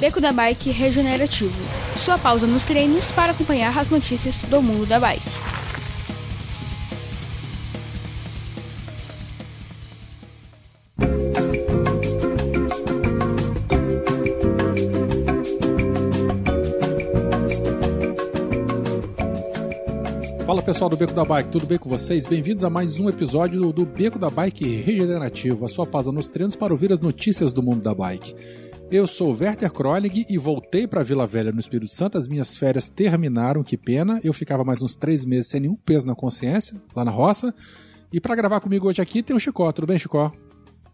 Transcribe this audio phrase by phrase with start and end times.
[0.00, 1.52] Beco da Bike Regenerativo.
[2.02, 5.20] Sua pausa nos treinos para acompanhar as notícias do mundo da bike.
[20.46, 22.26] Fala pessoal do Beco da Bike, tudo bem com vocês?
[22.26, 26.56] Bem-vindos a mais um episódio do Beco da Bike Regenerativo, a sua pausa nos treinos
[26.56, 28.34] para ouvir as notícias do mundo da bike.
[28.90, 32.18] Eu sou o Werther Kronig e voltei para Vila Velha no Espírito Santo.
[32.18, 34.20] As minhas férias terminaram, que pena.
[34.24, 37.54] Eu ficava mais uns três meses sem nenhum peso na consciência, lá na roça.
[38.12, 39.70] E para gravar comigo hoje aqui tem o Chicó.
[39.70, 40.32] Tudo bem, Chicó?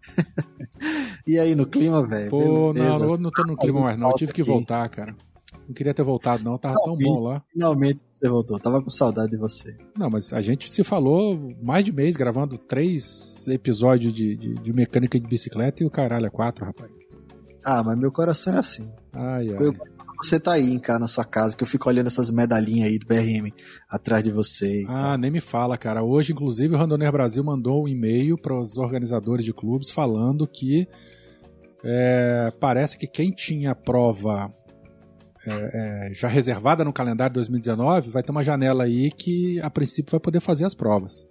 [1.26, 2.28] e aí, no clima, velho?
[2.28, 4.10] Pô, não, não, não tô no clima mais não.
[4.10, 5.16] Eu tive que voltar, cara.
[5.66, 6.58] Não queria ter voltado, não.
[6.58, 7.42] Tava tão bom lá.
[7.50, 8.58] Finalmente você voltou.
[8.58, 9.74] Tava com saudade de você.
[9.96, 14.72] Não, mas a gente se falou mais de mês gravando três episódios de, de, de
[14.74, 16.90] mecânica de bicicleta e o caralho é quatro, rapaz.
[17.64, 18.92] Ah, mas meu coração é assim.
[19.12, 19.56] Ai, ai.
[19.58, 19.72] Eu,
[20.22, 23.06] você tá aí, cara, na sua casa, que eu fico olhando essas medalhinhas aí do
[23.06, 23.52] BRM
[23.88, 24.84] atrás de você.
[24.88, 26.02] Ah, nem me fala, cara.
[26.02, 30.88] Hoje, inclusive, o Randoner Brasil mandou um e-mail para os organizadores de clubes falando que
[31.84, 34.52] é, parece que quem tinha prova
[35.46, 40.12] é, é, já reservada no calendário 2019 vai ter uma janela aí que, a princípio,
[40.12, 41.28] vai poder fazer as provas.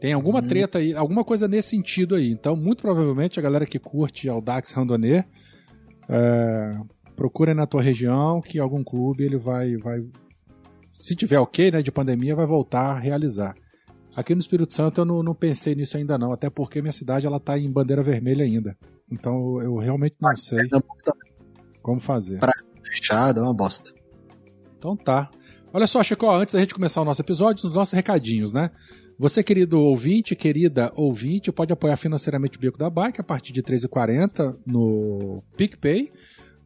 [0.00, 0.46] Tem alguma hum.
[0.46, 2.30] treta aí, alguma coisa nesse sentido aí.
[2.30, 5.24] Então, muito provavelmente, a galera que curte Audax Randonneur,
[6.08, 6.72] é,
[7.14, 10.00] procura na tua região que algum clube ele vai, vai
[10.98, 13.54] se tiver ok, né, de pandemia, vai voltar a realizar.
[14.16, 17.26] Aqui no Espírito Santo eu não, não pensei nisso ainda não, até porque minha cidade
[17.26, 18.76] ela tá em bandeira vermelha ainda.
[19.10, 20.58] Então eu realmente não sei
[21.82, 22.38] como fazer.
[22.38, 23.92] Pra fechado, é uma bosta.
[24.76, 25.30] Então tá.
[25.72, 28.70] Olha só, Chico, antes da gente começar o nosso episódio, os nossos recadinhos, né?
[29.18, 33.60] Você, querido ouvinte, querida ouvinte, pode apoiar financeiramente o Beco da Bike a partir de
[33.60, 36.12] R$ 3,40 no PicPay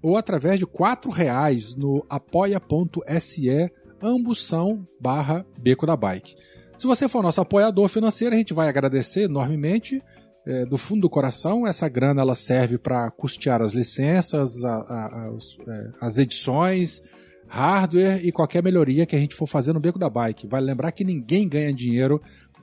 [0.03, 3.70] ou através de R$ 4,00 no apoia.se,
[4.03, 6.34] ambos são barra Beco da Bike.
[6.77, 10.03] Se você for nosso apoiador financeiro, a gente vai agradecer enormemente
[10.44, 11.66] é, do fundo do coração.
[11.66, 17.03] Essa grana ela serve para custear as licenças, a, a, as, é, as edições,
[17.47, 20.47] hardware e qualquer melhoria que a gente for fazer no Beco da Bike.
[20.47, 22.21] Vale lembrar que ninguém ganha dinheiro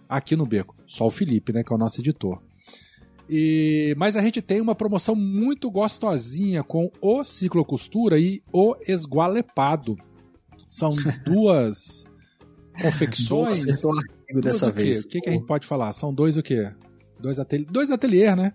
[0.09, 2.41] aqui no Beco, só o Felipe, né, que é o nosso editor.
[3.29, 8.75] E, mas a gente tem uma promoção muito gostosinha com o Ciclo Costura e o
[8.87, 9.95] Esgualepado.
[10.67, 10.89] São
[11.23, 12.05] duas
[12.81, 13.63] confecções.
[13.63, 15.03] Duas dessa o vez.
[15.03, 15.93] O que, que a gente pode falar?
[15.93, 16.71] São dois o quê?
[17.19, 17.65] Dois, ateli...
[17.65, 18.51] dois ateliês, né?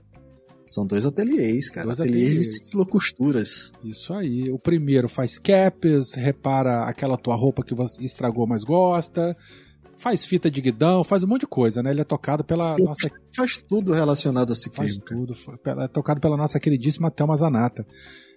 [0.64, 1.86] São dois ateliês, cara.
[1.86, 3.72] Dois ateliês, ateliês de ciclocosturas.
[3.84, 4.50] Isso aí.
[4.50, 9.36] O primeiro faz caps, repara aquela tua roupa que você estragou, mas gosta
[10.04, 11.90] faz fita de guidão, faz um monte de coisa, né?
[11.90, 13.10] Ele é tocado pela Sim, nossa.
[13.34, 15.02] Faz tudo relacionado a ciclismo.
[15.02, 15.32] Faz tudo.
[15.80, 17.86] É tocado pela nossa queridíssima Thelma Zanata.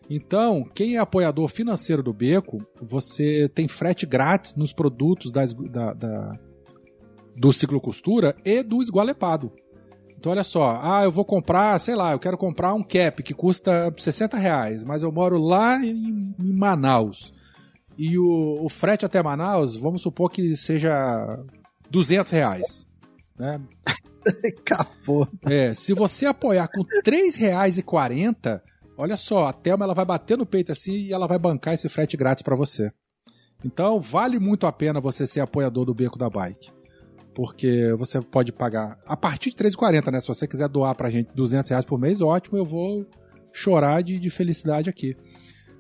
[0.10, 5.94] Então, quem é apoiador financeiro do Beco, você tem frete grátis nos produtos das, da,
[5.94, 6.40] da,
[7.36, 9.52] do Ciclo Costura e do Esgualepado.
[10.18, 13.34] Então, olha só, ah, eu vou comprar, sei lá, eu quero comprar um cap que
[13.34, 17.34] custa 60 reais, mas eu moro lá em, em Manaus.
[17.98, 21.44] E o, o frete até Manaus, vamos supor que seja
[21.90, 22.86] 200 reais.
[23.38, 23.62] Né?
[24.66, 25.26] Capô.
[25.46, 28.62] É, se você apoiar com R$ 3,40,
[28.98, 31.88] olha só, a Thelma ela vai bater no peito assim e ela vai bancar esse
[31.88, 32.92] frete grátis para você.
[33.64, 36.72] Então, vale muito a pena você ser apoiador do Beco da Bike.
[37.34, 40.20] Porque você pode pagar a partir de R$3,40, né?
[40.20, 43.06] Se você quiser doar pra gente 200 reais por mês, ótimo, eu vou
[43.54, 45.16] chorar de, de felicidade aqui.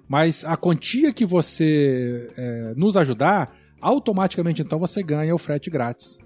[0.07, 6.20] Mas a quantia que você é, nos ajudar, automaticamente então você ganha o frete grátis.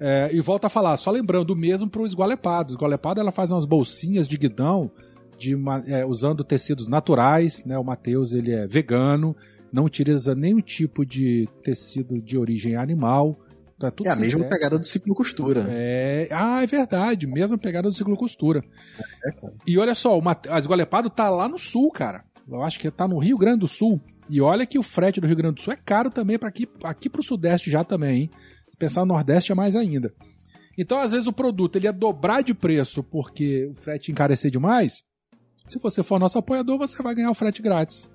[0.00, 2.70] É, e volta a falar, só lembrando, o mesmo para o esgualepado.
[2.70, 4.90] O esgualepado ela faz umas bolsinhas de guidão
[5.36, 7.64] de, é, usando tecidos naturais.
[7.64, 7.76] Né?
[7.76, 9.34] O Matheus ele é vegano,
[9.72, 13.38] não utiliza nenhum tipo de tecido de origem animal.
[13.78, 15.64] Tá é a mesma pegada do ciclo costura.
[15.68, 18.64] É, ah, é verdade, mesma pegada do ciclo costura.
[19.24, 19.30] É,
[19.68, 20.48] e olha só, o Mate...
[20.48, 23.68] a esgualepado tá lá no sul, cara eu acho que está no Rio Grande do
[23.68, 24.00] Sul.
[24.30, 26.68] E olha que o frete do Rio Grande do Sul é caro também para aqui,
[26.84, 28.30] aqui para o Sudeste já também, hein?
[28.68, 30.12] Se pensar no Nordeste é mais ainda.
[30.76, 35.02] Então, às vezes, o produto ele ia dobrar de preço porque o frete encarecer demais.
[35.66, 38.10] Se você for nosso apoiador, você vai ganhar o frete grátis.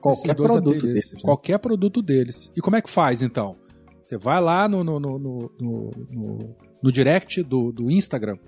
[0.00, 1.12] Qualquer produto deles.
[1.12, 1.20] Né?
[1.22, 2.50] Qualquer produto deles.
[2.56, 3.56] E como é que faz, então?
[4.00, 8.38] Você vai lá no, no, no, no, no, no direct do, do Instagram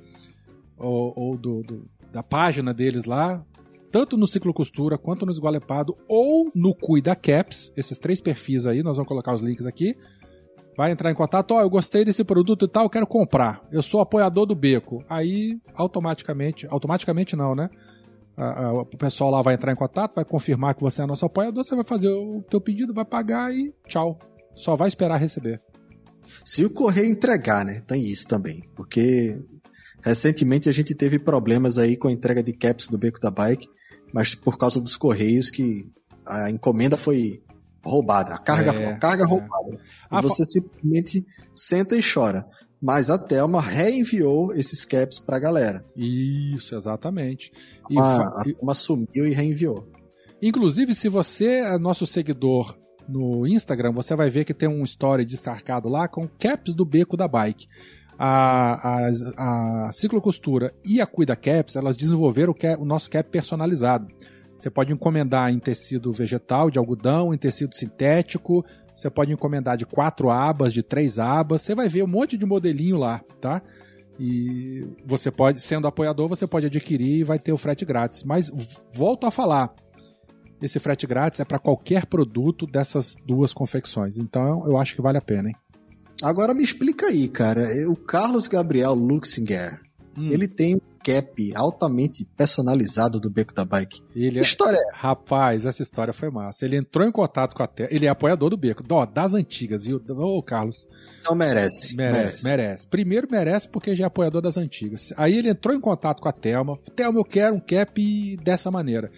[0.79, 3.45] ou, ou do, do, da página deles lá,
[3.93, 8.83] tanto no ciclo costura quanto no esgualepado ou no Cuida Caps, esses três perfis aí,
[8.83, 9.95] nós vamos colocar os links aqui.
[10.75, 13.63] Vai entrar em contato, ó, oh, eu gostei desse produto e tal, eu quero comprar.
[13.71, 15.05] Eu sou apoiador do Beco.
[15.07, 17.69] Aí, automaticamente, automaticamente não, né?
[18.35, 21.77] o pessoal lá vai entrar em contato, vai confirmar que você é nosso apoiador, você
[21.77, 24.19] vai fazer o teu pedido, vai pagar e tchau.
[24.55, 25.61] Só vai esperar receber.
[26.43, 27.83] Se o correio entregar, né?
[27.87, 28.63] Tem isso também.
[28.75, 29.39] Porque
[30.03, 33.69] recentemente a gente teve problemas aí com a entrega de caps do Beco da Bike,
[34.13, 35.87] mas por causa dos correios que
[36.27, 37.43] a encomenda foi
[37.85, 39.27] roubada, a carga, é, a carga é.
[39.27, 39.79] roubada.
[40.13, 42.47] E você simplesmente senta e chora.
[42.81, 45.85] Mas a Thelma reenviou esses caps pra galera.
[45.97, 47.53] Isso, exatamente.
[47.89, 49.89] E a, Thelma sumiu e reenviou.
[50.41, 52.77] Inclusive, se você é nosso seguidor
[53.09, 57.17] no Instagram, você vai ver que tem um story destacado lá com caps do beco
[57.17, 57.69] da bike.
[58.25, 63.11] A, a, a Ciclo Costura e a Cuida Caps, elas desenvolveram o, cap, o nosso
[63.11, 64.07] cap personalizado.
[64.57, 68.65] Você pode encomendar em tecido vegetal, de algodão, em tecido sintético.
[68.95, 71.63] Você pode encomendar de quatro abas, de três abas.
[71.63, 73.61] Você vai ver um monte de modelinho lá, tá?
[74.21, 78.23] E você pode, sendo apoiador, você pode adquirir e vai ter o frete grátis.
[78.23, 78.53] Mas
[78.93, 79.75] volto a falar,
[80.63, 84.17] esse frete grátis é para qualquer produto dessas duas confecções.
[84.17, 85.57] Então eu acho que vale a pena, hein?
[86.23, 87.67] Agora me explica aí, cara.
[87.89, 89.81] O Carlos Gabriel Luxinger,
[90.17, 90.31] hum.
[90.31, 94.01] ele tem cap altamente personalizado do Beco da Bike.
[94.15, 94.93] Ele que é- história é?
[94.95, 96.65] Rapaz, essa história foi massa.
[96.65, 97.89] Ele entrou em contato com a Terra.
[97.91, 98.83] Ele é apoiador do Beco.
[98.83, 100.01] Dó, das antigas, viu?
[100.09, 100.87] Ô, Carlos.
[101.21, 102.19] Então merece, merece.
[102.19, 102.87] Merece, merece.
[102.87, 105.13] Primeiro merece porque já é apoiador das antigas.
[105.17, 106.79] Aí ele entrou em contato com a Thelma.
[106.95, 109.11] Thelma, eu quero um cap dessa maneira.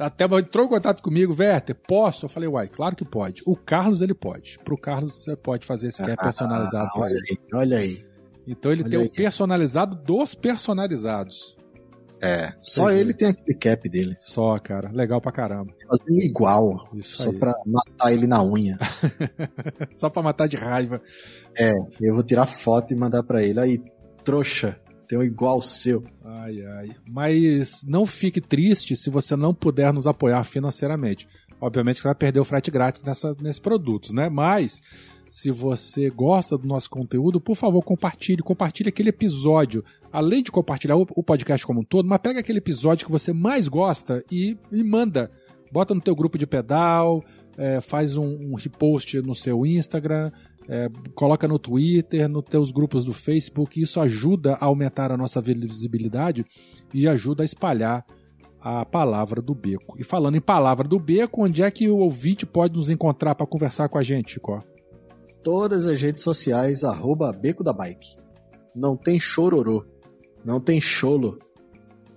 [0.00, 2.24] A Thelma entrou em contato comigo, Werther, posso?
[2.24, 3.42] Eu falei, uai, claro que pode.
[3.44, 4.58] O Carlos, ele pode.
[4.64, 6.86] Pro Carlos, você pode fazer esse cap ah, personalizado.
[6.86, 8.10] Ah, olha aí, olha aí.
[8.46, 11.54] Então ele Olha tem o personalizado dos personalizados.
[12.22, 14.16] É, só ele tem aquele cap dele.
[14.20, 14.90] Só, cara.
[14.90, 15.72] Legal pra caramba.
[15.86, 16.88] Fazendo igual.
[16.94, 17.38] Isso só aí.
[17.38, 18.78] pra matar ele na unha.
[19.92, 21.02] só pra matar de raiva.
[21.58, 23.60] É, eu vou tirar foto e mandar pra ele.
[23.60, 23.78] Aí,
[24.24, 24.78] trouxa,
[25.10, 26.04] tem igual ao seu.
[26.24, 26.96] Ai, ai.
[27.04, 31.26] Mas não fique triste se você não puder nos apoiar financeiramente.
[31.60, 34.28] Obviamente você vai perder o frete grátis nessa, nesses produtos, né?
[34.28, 34.80] Mas
[35.28, 38.40] se você gosta do nosso conteúdo, por favor, compartilhe.
[38.40, 39.84] Compartilhe aquele episódio.
[40.12, 43.66] Além de compartilhar o, podcast como um todo, mas pega aquele episódio que você mais
[43.66, 45.30] gosta e, e manda.
[45.72, 47.24] Bota no teu grupo de pedal,
[47.56, 50.32] é, faz um, um, repost no seu Instagram,
[50.68, 53.80] é, coloca no Twitter, nos teus grupos do Facebook.
[53.80, 56.44] Isso ajuda a aumentar a nossa visibilidade
[56.92, 58.04] e ajuda a espalhar
[58.60, 59.96] a palavra do beco.
[59.98, 63.46] E falando em palavra do beco, onde é que o ouvinte pode nos encontrar para
[63.46, 64.62] conversar com a gente, Chico?
[65.42, 68.16] todas as redes sociais, arroba Beco da Bike.
[68.74, 69.84] Não tem chororô,
[70.44, 71.38] não tem cholo.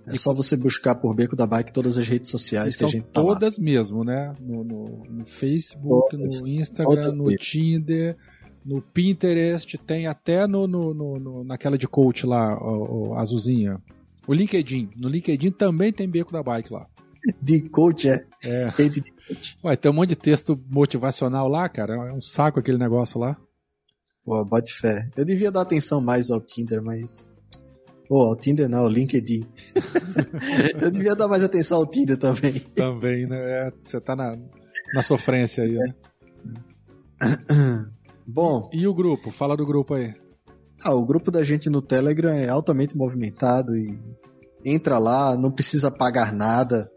[0.06, 2.88] É só você buscar por Beco da Bike todas as redes sociais e que a
[2.88, 3.64] gente tá todas lá.
[3.64, 4.34] mesmo, né?
[4.38, 7.38] No, no, no Facebook, todas, no Instagram, no mesmo.
[7.38, 8.16] Tinder,
[8.64, 13.80] no Pinterest, tem até no, no, no, naquela de coach lá, o, o azulzinha.
[14.26, 14.90] O LinkedIn.
[14.96, 16.86] No LinkedIn também tem Beco da Bike lá
[17.40, 18.24] de coach, é.
[18.42, 18.70] é.
[18.72, 19.58] Tem de coach.
[19.64, 21.94] Ué, tem um monte de texto motivacional lá, cara.
[21.94, 23.36] É um saco aquele negócio lá.
[24.24, 25.08] Pô, bote fé.
[25.16, 27.32] Eu devia dar atenção mais ao Tinder, mas.
[28.08, 29.46] Pô, ao Tinder não, ao LinkedIn.
[30.80, 32.60] eu devia dar mais atenção ao Tinder também.
[32.74, 33.38] Também, né?
[33.38, 34.36] É, você tá na,
[34.94, 35.94] na sofrência aí, né?
[38.26, 38.70] Bom.
[38.72, 39.30] E, o grupo?
[39.30, 40.14] Fala do grupo aí.
[40.82, 43.88] Ah, o grupo da gente no Telegram é altamente movimentado e
[44.64, 46.90] entra lá, não precisa pagar nada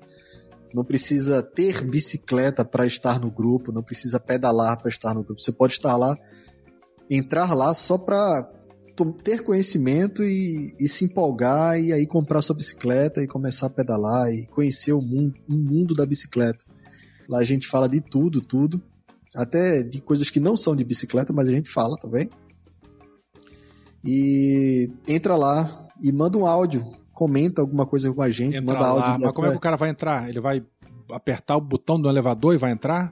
[0.73, 5.41] não precisa ter bicicleta para estar no grupo, não precisa pedalar para estar no grupo.
[5.41, 6.15] Você pode estar lá,
[7.09, 8.47] entrar lá só para
[9.23, 14.31] ter conhecimento e, e, se empolgar e aí comprar sua bicicleta e começar a pedalar
[14.31, 16.65] e conhecer o mundo, o mundo da bicicleta.
[17.29, 18.81] Lá a gente fala de tudo, tudo,
[19.37, 22.29] até de coisas que não são de bicicleta, mas a gente fala também.
[24.03, 26.85] E entra lá e manda um áudio
[27.17, 29.25] comenta alguma coisa com a gente, Entra manda lá, áudio.
[29.25, 30.29] Mas como é que o cara vai entrar?
[30.29, 30.63] Ele vai
[31.11, 33.11] apertar o botão do elevador e vai entrar?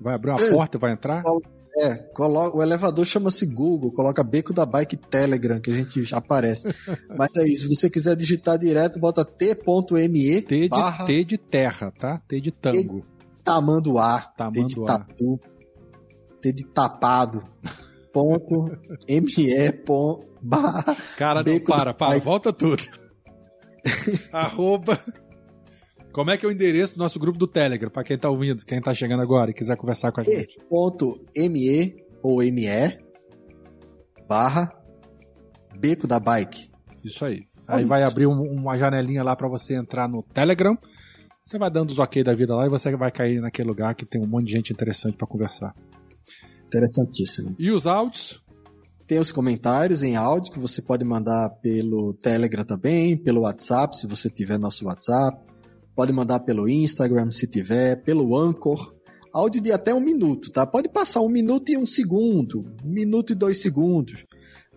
[0.00, 1.24] Vai abrir uma porta e vai entrar?
[1.76, 6.18] É, coloca, o elevador chama-se Google, coloca Beco da Bike Telegram, que a gente já
[6.18, 6.68] aparece.
[7.18, 11.04] Mas é isso, se você quiser digitar direto, bota t.me T de, barra...
[11.04, 12.22] T de terra, tá?
[12.28, 13.04] T de tango.
[13.42, 14.62] Tamanduá, Tamanduá.
[14.62, 15.40] T de tatu,
[16.42, 17.42] De tapado,
[18.12, 18.64] ponto,
[19.08, 20.96] me, ponto, barra...
[21.16, 22.82] Cara, não, para, para, volta tudo.
[24.32, 24.98] arroba.
[26.12, 28.64] Como é que é o endereço do nosso grupo do Telegram, para quem tá ouvindo,
[28.64, 30.58] quem tá chegando agora e quiser conversar com a gente?
[30.68, 32.98] Ponto .me ou ME
[34.28, 34.72] barra
[35.78, 36.70] Beco da Bike.
[37.04, 37.44] Isso aí.
[37.68, 40.76] Aí vai abrir um, uma janelinha lá para você entrar no Telegram.
[41.44, 44.04] Você vai dando os ok da vida lá e você vai cair naquele lugar que
[44.04, 45.74] tem um monte de gente interessante para conversar.
[46.70, 47.56] Interessantíssimo.
[47.58, 48.40] E os áudios?
[49.08, 54.06] Tem os comentários em áudio que você pode mandar pelo Telegram também, pelo WhatsApp, se
[54.06, 55.36] você tiver nosso WhatsApp.
[55.96, 58.94] Pode mandar pelo Instagram, se tiver, pelo Anchor.
[59.32, 60.64] Áudio de até um minuto, tá?
[60.64, 64.24] Pode passar um minuto e um segundo, um minuto e dois segundos.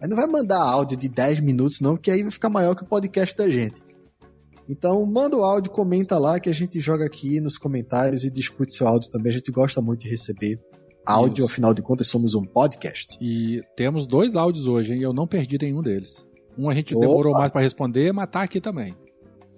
[0.01, 2.83] Aí não vai mandar áudio de 10 minutos, não, porque aí vai ficar maior que
[2.83, 3.81] o podcast da gente.
[4.67, 8.73] Então, manda o áudio, comenta lá que a gente joga aqui nos comentários e discute
[8.73, 9.29] seu áudio também.
[9.29, 10.59] A gente gosta muito de receber
[11.05, 11.51] áudio, Isso.
[11.51, 13.17] afinal de contas, somos um podcast.
[13.21, 15.01] E temos dois áudios hoje, hein?
[15.01, 16.27] Eu não perdi nenhum deles.
[16.57, 17.05] Um a gente Opa.
[17.05, 18.95] demorou mais para responder, mas tá aqui também.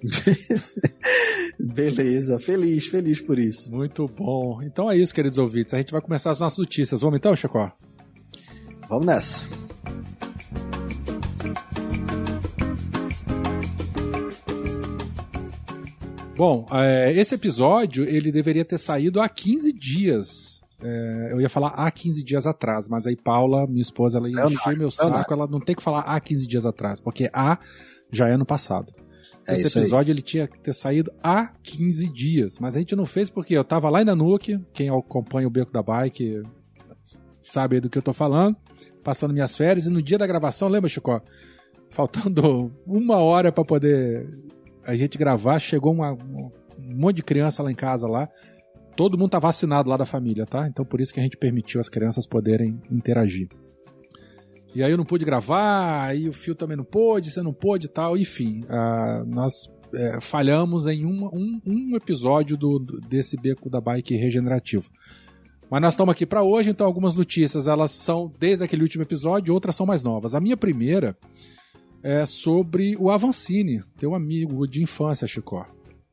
[1.59, 3.71] Beleza, feliz, feliz por isso.
[3.71, 4.61] Muito bom.
[4.61, 5.73] Então é isso, queridos ouvintes.
[5.73, 7.01] A gente vai começar as nossas notícias.
[7.01, 7.71] Vamos então, Chacó?
[8.89, 9.45] Vamos nessa.
[16.35, 20.61] Bom, é, esse episódio ele deveria ter saído há 15 dias.
[20.81, 24.43] É, eu ia falar há 15 dias atrás, mas aí Paula, minha esposa, ela ia
[24.43, 27.57] encher meu saco, ela não tem que falar há 15 dias atrás, porque há
[28.11, 28.93] já é no passado.
[29.47, 30.15] É esse episódio aí.
[30.15, 33.63] ele tinha que ter saído há 15 dias, mas a gente não fez porque eu
[33.63, 36.43] tava lá em Nanuque, quem acompanha o Beco da Bike
[37.41, 38.57] sabe do que eu tô falando,
[39.03, 41.21] passando minhas férias, e no dia da gravação, lembra, Chico?
[41.89, 44.27] Faltando uma hora para poder
[44.83, 48.29] a gente gravar, chegou uma, um monte de criança lá em casa lá.
[48.95, 50.67] Todo mundo tá vacinado lá da família, tá?
[50.67, 53.49] Então por isso que a gente permitiu as crianças poderem interagir.
[54.73, 57.87] E aí eu não pude gravar, aí o Fio também não pôde, você não pôde
[57.87, 58.61] e tal, enfim.
[58.65, 61.29] Uh, nós é, falhamos em um,
[61.65, 64.89] um, episódio do, desse beco da bike regenerativo.
[65.69, 69.53] Mas nós estamos aqui para hoje, então algumas notícias elas são desde aquele último episódio,
[69.53, 70.35] outras são mais novas.
[70.35, 71.17] A minha primeira
[72.03, 75.65] é, sobre o Avancini, teu amigo de infância, Chico.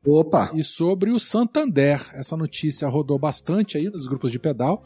[0.07, 0.51] Opa!
[0.55, 2.11] E sobre o Santander.
[2.15, 4.83] Essa notícia rodou bastante aí nos grupos de pedal.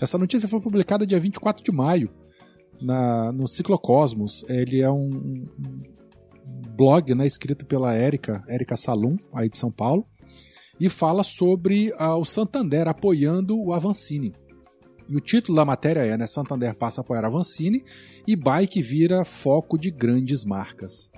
[0.00, 2.10] Essa notícia foi publicada dia 24 de maio
[2.80, 4.44] na, no Ciclocosmos.
[4.48, 5.46] Ele é um,
[6.78, 10.06] blog né, escrito pela Érica, Érica Salum, aí de São Paulo,
[10.78, 14.32] e fala sobre uh, o Santander apoiando o Avancini.
[15.10, 17.82] E o título da matéria é né, Santander passa a apoiar a Vancini
[18.26, 21.10] e bike vira foco de grandes marcas.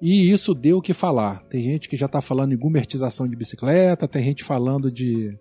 [0.00, 1.42] E isso deu o que falar.
[1.48, 5.36] Tem gente que já está falando em gumertização de bicicleta, tem gente falando de.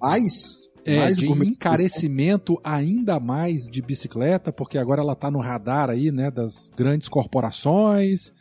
[0.00, 0.68] Mais?
[0.84, 6.10] É, mais de encarecimento ainda mais de bicicleta, porque agora ela está no radar aí,
[6.10, 8.32] né, das grandes corporações.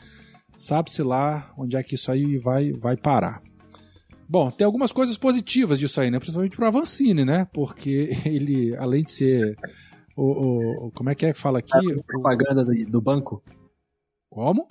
[0.56, 3.42] Sabe-se lá onde é que isso aí vai, vai parar.
[4.30, 6.20] Bom, tem algumas coisas positivas disso aí, né?
[6.20, 7.48] Principalmente pro Avancini, né?
[7.54, 9.58] Porque ele, além de ser.
[10.16, 11.72] O, o como é que é que fala aqui?
[11.72, 13.44] Garoto propaganda do banco.
[14.30, 14.68] Como?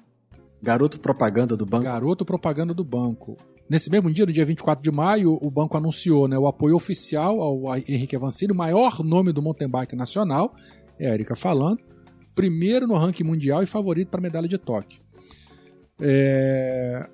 [0.62, 1.84] Garoto propaganda do banco.
[1.84, 3.36] Garoto propaganda do banco.
[3.68, 7.40] Nesse mesmo dia, no dia 24 de maio, o banco anunciou né, o apoio oficial
[7.40, 10.54] ao Henrique Avancini, o maior nome do mountain bike nacional,
[10.98, 11.80] é a Erika falando,
[12.34, 15.00] primeiro no ranking mundial e favorito para a medalha de Tóquio.
[16.00, 17.08] É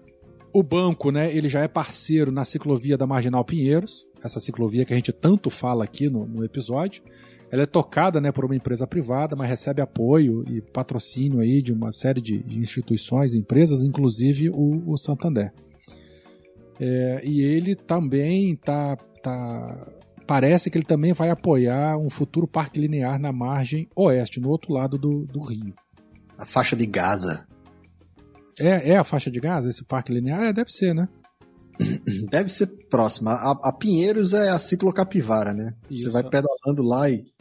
[0.53, 4.93] o banco, né, ele já é parceiro na ciclovia da Marginal Pinheiros, essa ciclovia que
[4.93, 7.03] a gente tanto fala aqui no, no episódio.
[7.53, 11.71] Ela é tocada, né, por uma empresa privada, mas recebe apoio e patrocínio aí de
[11.71, 15.53] uma série de, instituições, empresas, inclusive o, o Santander.
[16.81, 19.87] É, e ele também tá, tá,
[20.27, 24.73] parece que ele também vai apoiar um futuro parque linear na margem oeste, no outro
[24.73, 25.75] lado do, do rio.
[26.39, 27.47] A faixa de Gaza.
[28.59, 30.43] É, é a faixa de Gaza, esse parque linear?
[30.45, 31.07] É, deve ser, né?
[32.31, 33.33] Deve ser próxima.
[33.33, 35.75] A, a Pinheiros é a ciclo capivara, né?
[35.91, 36.05] Isso.
[36.05, 37.33] Você vai pedalando lá e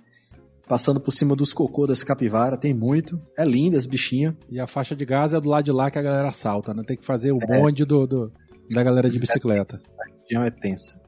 [0.71, 3.21] passando por cima dos cocô das capivara, tem muito.
[3.37, 4.33] É linda as bichinhas.
[4.49, 6.81] E a faixa de Gaza é do lado de lá que a galera salta, né?
[6.87, 7.45] Tem que fazer o é.
[7.45, 8.31] bonde do, do,
[8.69, 9.75] da galera de bicicleta.
[9.75, 11.01] A região é tensa.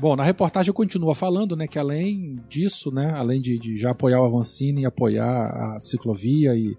[0.00, 4.20] Bom, na reportagem continua falando, né, que além disso, né, além de, de já apoiar
[4.20, 6.76] o Avancini e apoiar a ciclovia e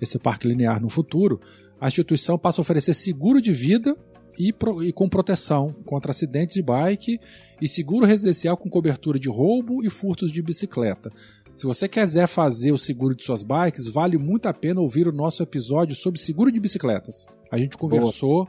[0.00, 1.38] esse parque linear no futuro,
[1.80, 3.96] a instituição passa a oferecer seguro de vida
[4.36, 7.20] e, pro, e, com proteção contra acidentes de bike
[7.60, 11.10] e seguro residencial com cobertura de roubo e furtos de bicicleta.
[11.56, 15.12] Se você quiser fazer o seguro de suas bikes, vale muito a pena ouvir o
[15.12, 17.24] nosso episódio sobre seguro de bicicletas.
[17.50, 18.46] A gente conversou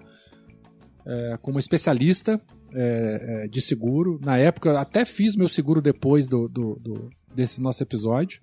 [1.05, 2.39] é, com uma especialista
[2.73, 4.19] é, é, de seguro.
[4.21, 8.41] Na época, até fiz meu seguro depois do, do, do, desse nosso episódio,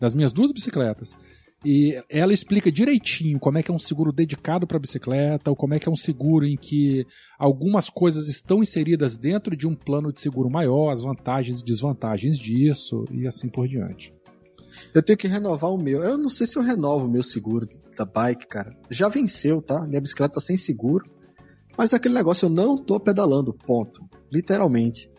[0.00, 1.18] das minhas duas bicicletas.
[1.64, 5.74] E ela explica direitinho como é que é um seguro dedicado para bicicleta, ou como
[5.74, 7.06] é que é um seguro em que
[7.38, 12.38] algumas coisas estão inseridas dentro de um plano de seguro maior, as vantagens e desvantagens
[12.38, 14.14] disso, e assim por diante.
[14.94, 16.02] Eu tenho que renovar o meu.
[16.02, 18.74] Eu não sei se eu renovo o meu seguro da bike, cara.
[18.88, 19.84] Já venceu, tá?
[19.86, 21.04] Minha bicicleta tá sem seguro.
[21.76, 24.00] Mas aquele negócio eu não tô pedalando, ponto.
[24.32, 25.10] Literalmente.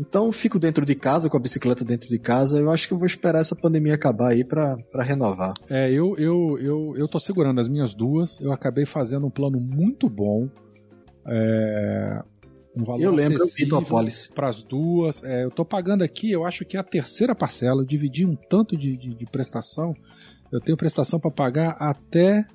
[0.00, 2.58] Então fico dentro de casa, com a bicicleta dentro de casa.
[2.58, 5.52] Eu acho que eu vou esperar essa pandemia acabar aí para renovar.
[5.68, 8.40] É, eu, eu, eu, eu tô segurando as minhas duas.
[8.40, 10.48] Eu acabei fazendo um plano muito bom.
[11.26, 12.22] É,
[12.76, 14.32] um valor Eu lembro, eu vi acessível tua policy.
[14.32, 15.24] para as duas.
[15.24, 17.82] É, eu tô pagando aqui, eu acho que é a terceira parcela.
[17.82, 19.94] Eu dividi um tanto de, de, de prestação.
[20.52, 22.46] Eu tenho prestação para pagar até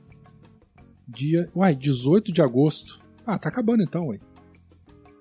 [1.07, 1.49] dia.
[1.53, 3.01] Uai, 18 de agosto.
[3.25, 4.19] Ah, tá acabando então, ué.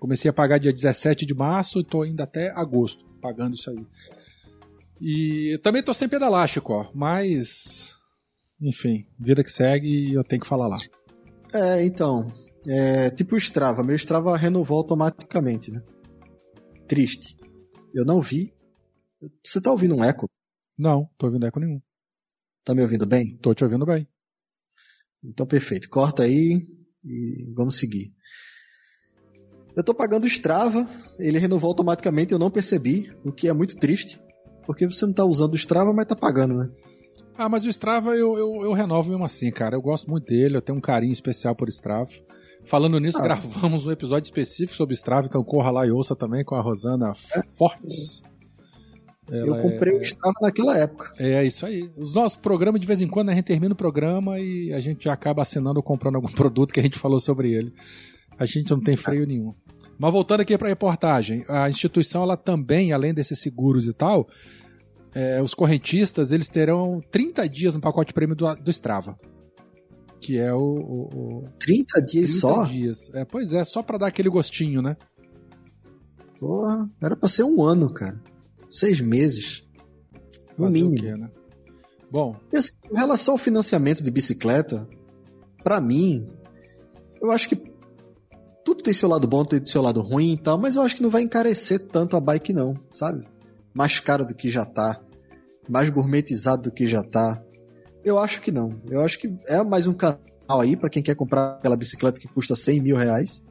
[0.03, 3.87] Comecei a pagar dia 17 de março e tô indo até agosto pagando isso aí.
[5.01, 7.95] E também tô sem pedalar, Chico, mas.
[8.61, 10.77] Enfim, vida que segue e eu tenho que falar lá.
[11.55, 12.27] É, então.
[12.69, 13.85] É tipo o Strava.
[13.85, 15.81] Meu Strava renovou automaticamente, né?
[16.89, 17.37] Triste.
[17.95, 18.53] Eu não vi.
[19.41, 20.29] Você tá ouvindo um eco?
[20.77, 21.81] Não, tô ouvindo eco nenhum.
[22.65, 23.37] Tá me ouvindo bem?
[23.37, 24.09] Tô te ouvindo bem.
[25.23, 25.89] Então, perfeito.
[25.89, 26.61] Corta aí
[27.05, 28.13] e vamos seguir.
[29.77, 30.87] Eu tô pagando o Strava,
[31.19, 34.21] ele renovou automaticamente, eu não percebi, o que é muito triste.
[34.67, 36.69] Porque você não tá usando o Strava, mas tá pagando, né?
[37.37, 39.75] Ah, mas o Strava eu, eu, eu renovo mesmo assim, cara.
[39.75, 42.11] Eu gosto muito dele, eu tenho um carinho especial por Strava.
[42.65, 43.23] Falando nisso, Ah.
[43.23, 47.13] gravamos um episódio específico sobre Strava, então corra lá e ouça também com a Rosana
[47.59, 48.23] Fortes.
[49.31, 51.13] eu Ela comprei é, o Strava naquela época.
[51.19, 51.91] é isso aí.
[51.97, 55.05] Os nossos programas, de vez em quando, a gente termina o programa e a gente
[55.05, 57.73] já acaba assinando ou comprando algum produto que a gente falou sobre ele.
[58.39, 59.55] A gente não tem freio nenhum.
[59.99, 64.29] Mas voltando aqui para a reportagem, a instituição ela também, além desses seguros e tal,
[65.15, 69.19] é, os correntistas eles terão 30 dias no pacote prêmio do, do Strava.
[70.21, 70.59] Que é o.
[70.59, 72.65] o, o 30 dias 30 só?
[72.65, 73.11] dias.
[73.15, 74.97] É, pois é, só para dar aquele gostinho, né?
[76.39, 78.21] Porra, era pra ser um ano, cara.
[78.71, 79.65] Seis meses.
[80.57, 80.95] No Fazer mínimo.
[80.97, 81.31] quê, né?
[82.11, 84.87] Bom, E assim, em relação ao financiamento de bicicleta,
[85.63, 86.27] pra mim,
[87.21, 87.72] eu acho que
[88.65, 91.03] tudo tem seu lado bom, tem seu lado ruim e tal, mas eu acho que
[91.03, 93.27] não vai encarecer tanto a bike não, sabe?
[93.75, 95.01] Mais caro do que já tá,
[95.69, 97.43] mais gourmetizado do que já tá.
[98.05, 98.81] Eu acho que não.
[98.89, 102.29] Eu acho que é mais um canal aí pra quem quer comprar aquela bicicleta que
[102.29, 103.45] custa 100 mil reais,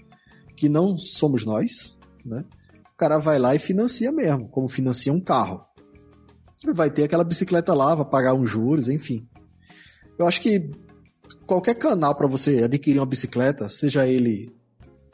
[0.55, 2.43] que não somos nós, né?
[2.93, 5.65] O cara vai lá e financia mesmo, como financia um carro
[6.73, 9.27] vai ter aquela bicicleta lá, vai pagar uns juros, enfim.
[10.17, 10.69] Eu acho que
[11.47, 14.53] qualquer canal para você adquirir uma bicicleta, seja ele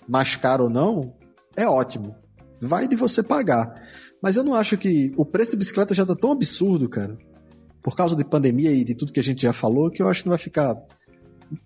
[0.08, 1.14] mais caro ou não,
[1.56, 2.16] é ótimo.
[2.62, 3.74] Vai de você pagar.
[4.22, 7.18] Mas eu não acho que o preço de bicicleta já tá tão absurdo, cara.
[7.84, 10.22] Por causa de pandemia e de tudo que a gente já falou, que eu acho
[10.24, 10.76] que não vai ficar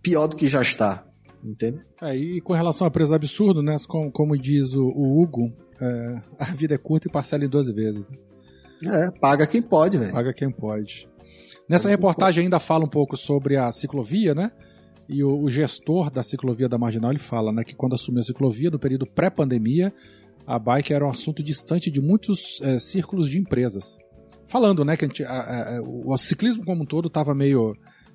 [0.02, 1.06] pior do que já está.
[1.44, 1.80] Entende?
[2.02, 3.76] É, e com relação a preço absurdo, né?
[3.88, 5.52] Como, como diz o, o Hugo,
[5.82, 8.06] é, a vida é curta e parcela em 12 vezes.
[8.08, 8.18] né?
[9.08, 10.12] É, paga quem pode, velho.
[10.12, 11.10] Paga quem pode.
[11.68, 14.52] Nessa reportagem ainda fala um pouco sobre a ciclovia, né?
[15.12, 18.24] E o, o gestor da ciclovia da Marginal ele fala, né, que quando assumiu a
[18.24, 19.94] ciclovia no período pré-pandemia,
[20.48, 23.98] a bike era um assunto distante de muitos eh, círculos de empresas.
[24.48, 27.74] Falando, né, que a gente- a- a- o ciclismo como um todo estava meio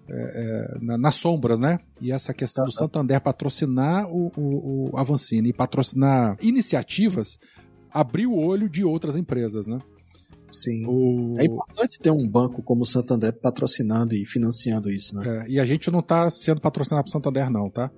[0.09, 1.79] eh, eh, na- nas sombras, né?
[2.01, 7.37] E essa questão do Santander patrocinar o, o, o Avancini e patrocinar iniciativas
[7.93, 9.79] abriu o olho de outras empresas, né?
[10.53, 10.85] Sim.
[10.87, 15.45] O, É importante ter um banco como o Santander patrocinando e financiando isso, né?
[15.47, 17.91] É, e a gente não tá sendo patrocinado por Santander, não, tá?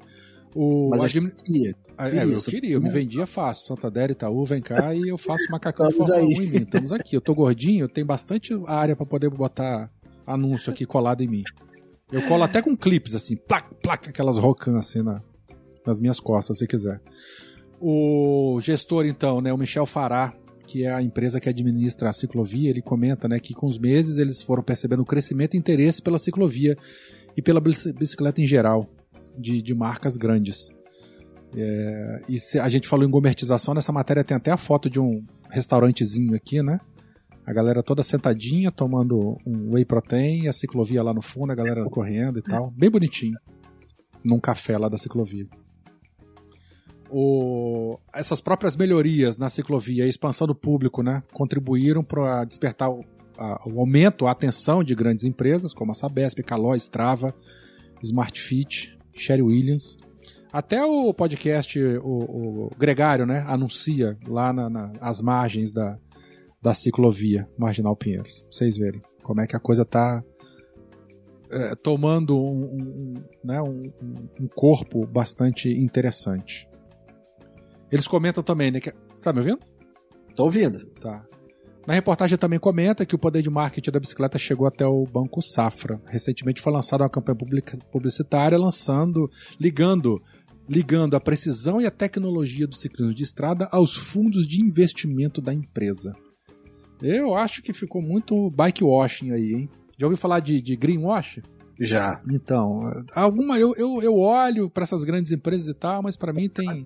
[0.54, 1.70] O Mas admi- gente queria.
[1.98, 3.66] é, queria eu essa- queria, eu me vendia fácil.
[3.66, 6.24] Santander, Itaú, vem cá e eu faço macacão de Fórmula aí.
[6.24, 6.56] 1 em mim.
[6.62, 7.14] Estamos aqui.
[7.16, 9.90] Eu tô gordinho, eu tenho bastante área pra poder botar
[10.26, 11.42] anúncio aqui colado em mim.
[12.10, 15.22] Eu colo até com clipes, assim, plac, plac, aquelas rocãs assim na,
[15.86, 17.00] nas minhas costas, se quiser.
[17.80, 20.32] O gestor, então, né, o Michel Fará,
[20.68, 24.18] que é a empresa que administra a ciclovia, ele comenta né, que com os meses
[24.18, 26.76] eles foram percebendo o crescimento e interesse pela ciclovia
[27.34, 28.86] e pela bici- bicicleta em geral,
[29.36, 30.68] de, de marcas grandes.
[31.56, 35.00] É, e se a gente falou em gourmetização, nessa matéria tem até a foto de
[35.00, 36.78] um restaurantezinho aqui, né?
[37.46, 41.82] A galera toda sentadinha, tomando um whey protein, a ciclovia lá no fundo, a galera
[41.86, 42.70] correndo e tal.
[42.76, 43.38] Bem bonitinho.
[44.22, 45.46] Num café lá da ciclovia.
[47.10, 52.90] O- essas próprias melhorias na ciclovia e a expansão do público né, contribuíram para despertar
[52.90, 53.04] o,
[53.38, 57.34] a- o aumento, a atenção de grandes empresas como a Sabesp, Caloi, Strava,
[58.02, 59.96] Smartfit, Sherry Williams.
[60.52, 65.98] Até o podcast, o, o Gregário, né, anuncia lá na- na- as margens da,
[66.60, 68.40] da ciclovia Marginal Pinheiros.
[68.40, 70.22] Pra vocês verem como é que a coisa tá
[71.50, 73.90] é, tomando um, um- né, um-
[74.38, 76.67] um corpo bastante interessante.
[77.90, 78.80] Eles comentam também, né?
[78.80, 78.92] Que...
[79.14, 79.60] Você tá me ouvindo?
[80.34, 80.78] Tô ouvindo.
[81.00, 81.24] Tá.
[81.86, 85.40] Na reportagem também comenta que o poder de marketing da bicicleta chegou até o Banco
[85.40, 85.98] Safra.
[86.06, 87.38] Recentemente foi lançada uma campanha
[87.90, 90.22] publicitária lançando, ligando,
[90.68, 95.54] ligando a precisão e a tecnologia do ciclismo de estrada aos fundos de investimento da
[95.54, 96.14] empresa.
[97.00, 99.70] Eu acho que ficou muito bike washing aí, hein?
[99.98, 101.40] Já ouviu falar de, de greenwash?
[101.80, 102.20] Já.
[102.30, 102.80] Então,
[103.14, 106.84] alguma eu, eu, eu olho para essas grandes empresas e tal, mas para mim tem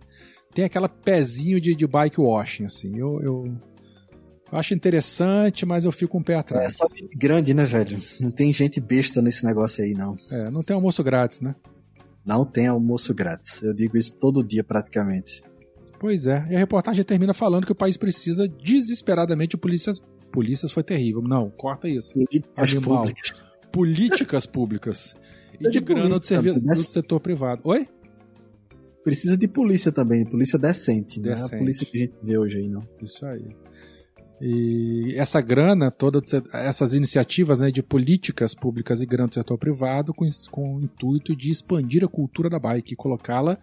[0.55, 2.97] tem aquela pezinho de, de bike washing, assim.
[2.97, 3.57] Eu, eu,
[4.51, 6.65] acho interessante, mas eu fico um pé atrás.
[6.65, 7.99] É só gente grande, né, velho?
[8.21, 10.15] Não tem gente besta nesse negócio aí, não.
[10.31, 11.55] É, não tem almoço grátis, né?
[12.25, 13.63] Não tem almoço grátis.
[13.63, 15.43] Eu digo isso todo dia, praticamente.
[15.99, 16.47] Pois é.
[16.51, 20.03] E a reportagem termina falando que o país precisa desesperadamente de polícias.
[20.31, 21.23] Polícias foi terrível.
[21.23, 22.13] Não, corta isso.
[22.15, 23.35] Políticas públicas.
[23.73, 25.17] Políticas públicas.
[25.61, 27.63] E de grana do, serviço, do setor privado.
[27.65, 27.87] Oi?
[29.05, 31.41] Precisa de polícia também, polícia decente, decente.
[31.41, 32.83] não é a polícia que a gente vê hoje aí, não.
[33.03, 33.49] Isso aí.
[34.45, 40.13] E essa grana, todas essas iniciativas né, de políticas públicas e grana do setor privado
[40.13, 43.57] com, com o intuito de expandir a cultura da bike e colocá-la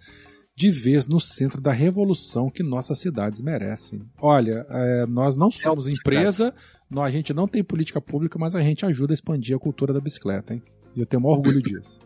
[0.56, 4.02] de vez no centro da revolução que nossas cidades merecem.
[4.22, 6.54] Olha, é, nós não somos é empresa,
[6.90, 9.94] nós, a gente não tem política pública, mas a gente ajuda a expandir a cultura
[9.94, 10.62] da bicicleta, hein?
[10.96, 12.00] E eu tenho maior orgulho disso.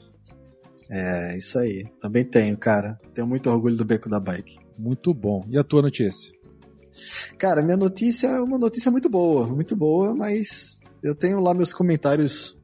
[0.95, 1.85] É, isso aí.
[1.99, 2.99] Também tenho, cara.
[3.15, 4.59] Tenho muito orgulho do beco da bike.
[4.77, 5.43] Muito bom.
[5.49, 6.31] E a tua notícia?
[7.39, 11.73] Cara, minha notícia é uma notícia muito boa, muito boa, mas eu tenho lá meus
[11.73, 12.61] comentários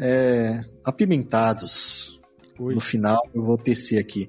[0.00, 2.22] é, apimentados.
[2.58, 2.74] Oi.
[2.74, 4.26] No final, eu vou tecer aqui.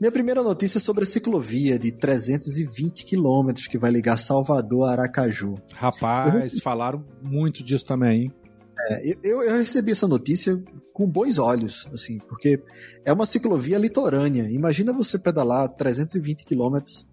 [0.00, 4.92] Minha primeira notícia é sobre a ciclovia de 320 quilômetros que vai ligar Salvador a
[4.92, 5.56] Aracaju.
[5.74, 6.60] Rapaz, eu...
[6.62, 8.32] falaram muito disso também, hein?
[8.80, 10.62] É, eu, eu, recebi essa notícia
[10.92, 12.62] com bons olhos, assim, porque
[13.04, 14.48] é uma ciclovia litorânea.
[14.50, 17.06] Imagina você pedalar 320 quilômetros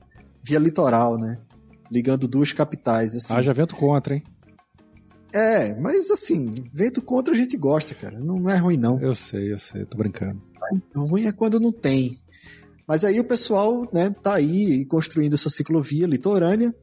[0.43, 1.39] via litoral, né?
[1.91, 3.15] Ligando duas capitais.
[3.15, 3.33] Assim.
[3.33, 4.23] Haja vento contra, hein?
[5.33, 8.17] É, mas assim, vento contra a gente gosta, cara.
[8.19, 8.99] Não é ruim, não.
[9.01, 10.41] Eu sei, eu sei, tô brincando.
[10.95, 12.17] O ruim é quando não tem.
[12.87, 16.73] Mas aí o pessoal, né, tá aí construindo essa ciclovia litorânea.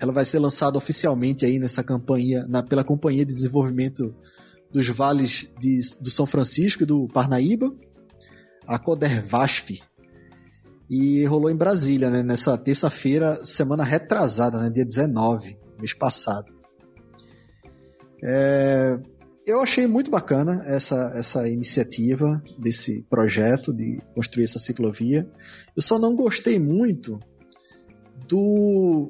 [0.00, 4.14] Ela vai ser lançada oficialmente aí nessa campanha, na, pela Companhia de Desenvolvimento
[4.70, 7.74] dos Vales de, do São Francisco e do Parnaíba,
[8.66, 9.80] a Codervasf,
[10.90, 16.54] e rolou em Brasília, né, nessa terça-feira, semana retrasada, né, dia 19, mês passado.
[18.22, 18.98] É,
[19.46, 25.28] eu achei muito bacana essa, essa iniciativa desse projeto de construir essa ciclovia.
[25.74, 27.18] Eu só não gostei muito
[28.26, 29.08] do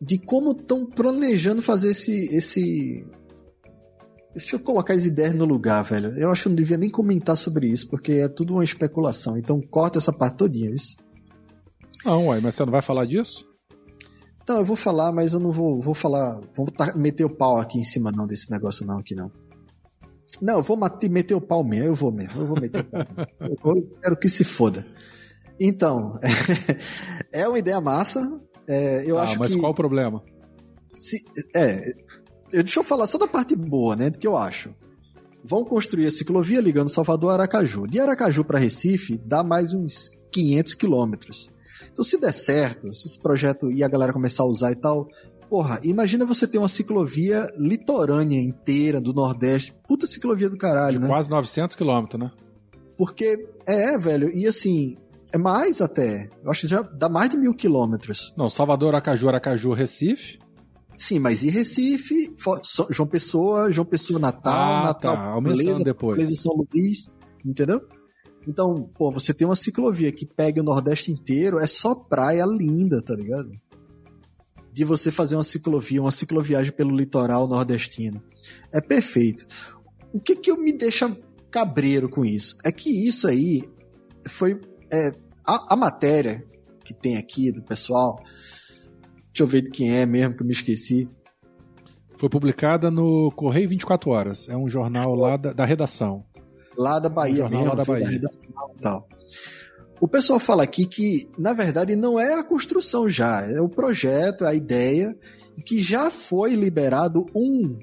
[0.00, 3.04] de como estão planejando fazer esse, esse
[4.34, 6.16] Deixa eu colocar as ideias no lugar, velho.
[6.16, 9.36] Eu acho que eu não devia nem comentar sobre isso, porque é tudo uma especulação.
[9.36, 10.96] Então corta essa parte todinha, isso.
[12.04, 13.44] Não, ué, mas você não vai falar disso?
[14.42, 16.40] Então, eu vou falar, mas eu não vou, vou falar.
[16.54, 19.30] Vou meter o pau aqui em cima, não, desse negócio, não, aqui não.
[20.40, 20.78] Não, eu vou
[21.10, 23.76] meter o pau mesmo, eu vou mesmo, eu vou meter o pau.
[23.76, 24.86] eu quero que se foda.
[25.60, 26.18] Então,
[27.30, 28.40] é uma ideia massa.
[28.70, 30.22] É, eu ah, acho mas que, qual o problema?
[30.94, 31.24] Se,
[31.56, 31.92] é,
[32.52, 34.10] deixa eu falar só da parte boa, né?
[34.10, 34.72] Do que eu acho.
[35.44, 37.88] Vão construir a ciclovia ligando Salvador a Aracaju.
[37.88, 41.50] De Aracaju para Recife dá mais uns 500 quilômetros.
[41.92, 45.08] Então, se der certo, se esse projeto e a galera começar a usar e tal,
[45.48, 49.74] porra, imagina você ter uma ciclovia litorânea inteira do Nordeste.
[49.88, 51.08] Puta ciclovia do caralho, De né?
[51.08, 52.30] Quase 900 quilômetros, né?
[52.96, 54.96] Porque, é, velho, e assim,
[55.32, 56.28] é mais até.
[56.42, 58.32] Eu acho que já dá mais de mil quilômetros.
[58.36, 60.38] Não, Salvador, Aracaju, Aracaju, Recife.
[60.96, 62.34] Sim, mas e Recife,
[62.90, 65.24] João Pessoa, João Pessoa Natal, ah, Natal, tá.
[65.24, 66.18] Aumentando beleza, depois.
[66.18, 67.10] Beleza São Luís,
[67.44, 67.80] entendeu?
[68.46, 73.00] Então, pô, você tem uma ciclovia que pega o Nordeste inteiro, é só praia linda,
[73.02, 73.50] tá ligado?
[74.72, 78.22] De você fazer uma ciclovia, uma cicloviagem pelo litoral nordestino.
[78.72, 79.46] É perfeito.
[80.12, 81.16] O que que eu me deixa
[81.50, 82.56] cabreiro com isso?
[82.64, 83.68] É que isso aí
[84.28, 84.60] foi.
[84.92, 85.12] É,
[85.46, 86.44] a, a matéria
[86.84, 88.20] que tem aqui do pessoal
[89.32, 91.08] Deixa eu ver de quem é mesmo, que eu me esqueci.
[92.18, 94.48] Foi publicada no Correio 24 Horas.
[94.48, 96.24] É um jornal lá da, da redação.
[96.76, 98.04] Lá da Bahia um mesmo, lá da, Bahia.
[98.04, 99.08] da redação e tal.
[100.00, 104.44] O pessoal fala aqui que, na verdade, não é a construção já, é o projeto,
[104.44, 105.16] a ideia,
[105.64, 107.78] que já foi liberado um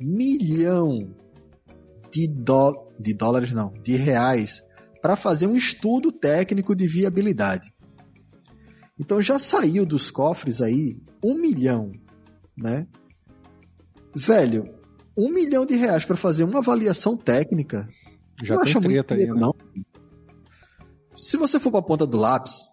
[0.00, 1.14] milhão
[2.10, 4.64] de, dó de dólares, não, de reais,
[5.00, 7.72] para fazer um estudo técnico de viabilidade.
[8.98, 11.92] Então já saiu dos cofres aí um milhão,
[12.56, 12.86] né?
[14.14, 14.74] Velho,
[15.16, 17.88] um milhão de reais para fazer uma avaliação técnica.
[18.42, 19.34] Já não tem treta aí, né?
[19.34, 19.54] não.
[21.16, 22.64] Se você for para a ponta do lápis,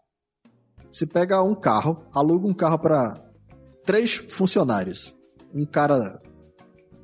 [0.92, 3.22] você pega um carro, aluga um carro para
[3.86, 5.16] três funcionários.
[5.54, 6.22] Um cara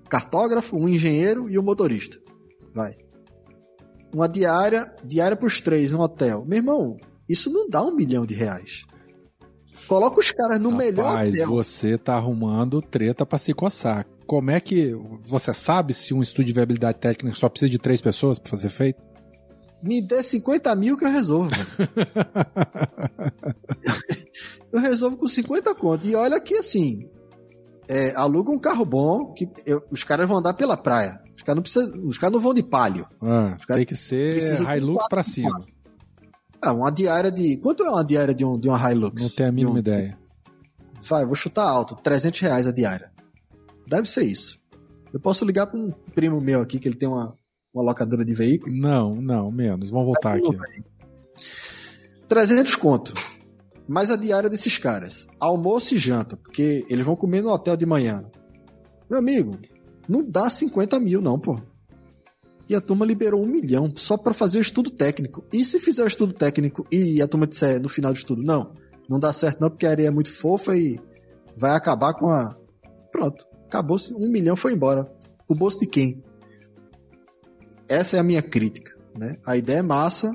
[0.09, 2.17] cartógrafo, um engenheiro e um motorista.
[2.73, 2.91] Vai.
[4.13, 6.43] Uma diária, diária para os três, um hotel.
[6.45, 6.97] Meu irmão,
[7.29, 8.83] isso não dá um milhão de reais.
[9.87, 11.47] Coloca os caras no Rapaz, melhor hotel.
[11.47, 14.05] você tá arrumando treta pra se coçar.
[14.25, 14.93] como é que
[15.23, 18.69] você sabe se um estudo de viabilidade técnica só precisa de três pessoas para fazer
[18.69, 19.01] feito?
[19.83, 21.49] Me dê 50 mil que eu resolvo.
[24.71, 26.07] eu resolvo com 50 conto.
[26.07, 27.09] E olha que assim,
[27.89, 31.19] é, aluga um carro bom, que eu, os caras vão andar pela praia.
[31.41, 33.07] Os caras não, precisa, os não vão de palio.
[33.19, 35.49] Ah, tem que ser Hilux para cima.
[36.61, 37.57] Ah, uma diária de.
[37.57, 39.19] Quanto é uma diária de, um, de uma Hilux?
[39.19, 39.77] Não tenho a mínima um...
[39.79, 40.17] ideia.
[41.01, 41.95] Vai, vou chutar alto.
[41.95, 43.11] 300 reais a diária.
[43.87, 44.61] Deve ser isso.
[45.11, 47.35] Eu posso ligar para um primo meu aqui, que ele tem uma,
[47.73, 48.71] uma locadora de veículo.
[48.79, 49.89] Não, não, menos.
[49.89, 50.55] Vamos voltar aqui.
[52.27, 53.15] 300 conto.
[53.87, 55.27] Mais a diária desses caras.
[55.39, 58.23] Almoço e janta, porque eles vão comer no hotel de manhã.
[59.09, 59.57] Meu amigo,
[60.07, 61.59] não dá 50 mil, não, pô.
[62.69, 65.43] E a turma liberou um milhão só para fazer o estudo técnico.
[65.51, 68.71] E se fizer o estudo técnico e a turma disser no final do estudo, não,
[69.09, 70.99] não dá certo não, porque a areia é muito fofa e
[71.57, 72.55] vai acabar com a.
[73.11, 74.13] Pronto, acabou-se.
[74.13, 75.11] Um milhão foi embora.
[75.47, 76.23] O bolso de quem?
[77.89, 78.95] Essa é a minha crítica.
[79.17, 79.37] Né?
[79.45, 80.33] A ideia é massa,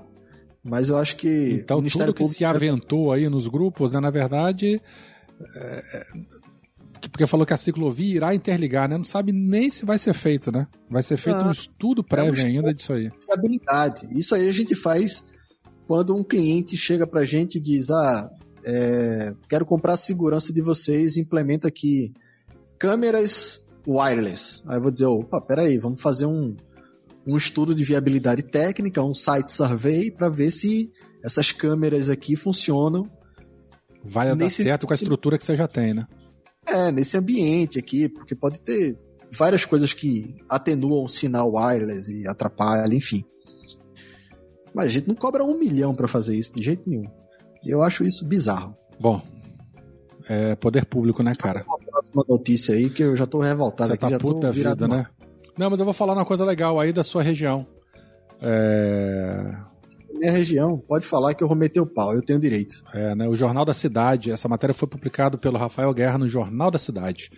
[0.62, 1.60] mas eu acho que.
[1.62, 4.80] Então, tudo que se aventou aí nos grupos, né, na verdade.
[5.54, 6.06] É,
[7.00, 8.96] porque falou que a ciclovia irá interligar, né?
[8.96, 10.66] Não sabe nem se vai ser feito, né?
[10.90, 13.10] Vai ser feito ah, um estudo prévio é um ainda disso aí.
[13.30, 14.08] Habilidade.
[14.10, 15.24] Isso aí a gente faz
[15.86, 18.30] quando um cliente chega pra gente e diz: Ah,
[18.64, 22.12] é, quero comprar a segurança de vocês, implementa aqui
[22.78, 24.62] câmeras wireless.
[24.66, 26.56] Aí eu vou dizer: opa, peraí, vamos fazer um,
[27.26, 30.90] um estudo de viabilidade técnica, um site survey, para ver se
[31.22, 33.08] essas câmeras aqui funcionam.
[34.04, 36.06] Vai dar certo com a estrutura que você já tem, né?
[36.66, 38.98] É, nesse ambiente aqui, porque pode ter
[39.36, 43.24] várias coisas que atenuam o sinal wireless e atrapalham, enfim.
[44.74, 47.04] Mas a gente não cobra um milhão para fazer isso de jeito nenhum.
[47.64, 48.76] Eu acho isso bizarro.
[49.00, 49.22] Bom,
[50.28, 51.64] é poder público, né, cara?
[51.66, 54.52] Uma próxima notícia aí que eu já tô revoltado Você aqui, tá já puta tô
[54.52, 55.06] vida, né?
[55.56, 57.66] Não, mas eu vou falar uma coisa legal aí da sua região.
[58.40, 59.56] É
[60.16, 62.82] minha região, pode falar que eu vou meter o pau, eu tenho direito.
[62.92, 63.28] É, né?
[63.28, 67.30] O Jornal da Cidade, essa matéria foi publicada pelo Rafael Guerra no Jornal da Cidade.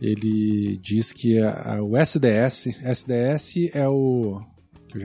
[0.00, 4.40] Ele diz que a, o SDS, SDS é o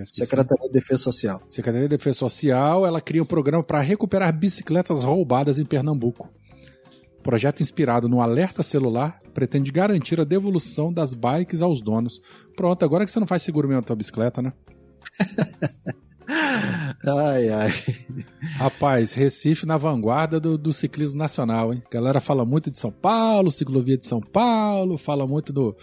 [0.06, 1.42] Secretaria de Defesa Social.
[1.48, 6.30] Secretaria de Defesa Social, ela cria um programa para recuperar bicicletas roubadas em Pernambuco.
[7.20, 12.20] O projeto inspirado no alerta celular pretende garantir a devolução das bikes aos donos.
[12.56, 14.54] Pronto, agora que você não faz seguro mesmo na tua bicicleta, né?
[17.06, 17.70] Ai, ai.
[18.58, 21.82] Rapaz, Recife na vanguarda do, do ciclismo nacional, hein?
[21.86, 25.76] A galera fala muito de São Paulo, ciclovia de São Paulo, fala muito do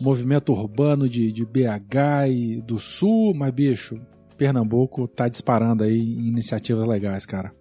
[0.00, 4.00] movimento urbano de, de BH e do Sul, mas, bicho,
[4.36, 7.52] Pernambuco tá disparando aí em iniciativas legais, cara.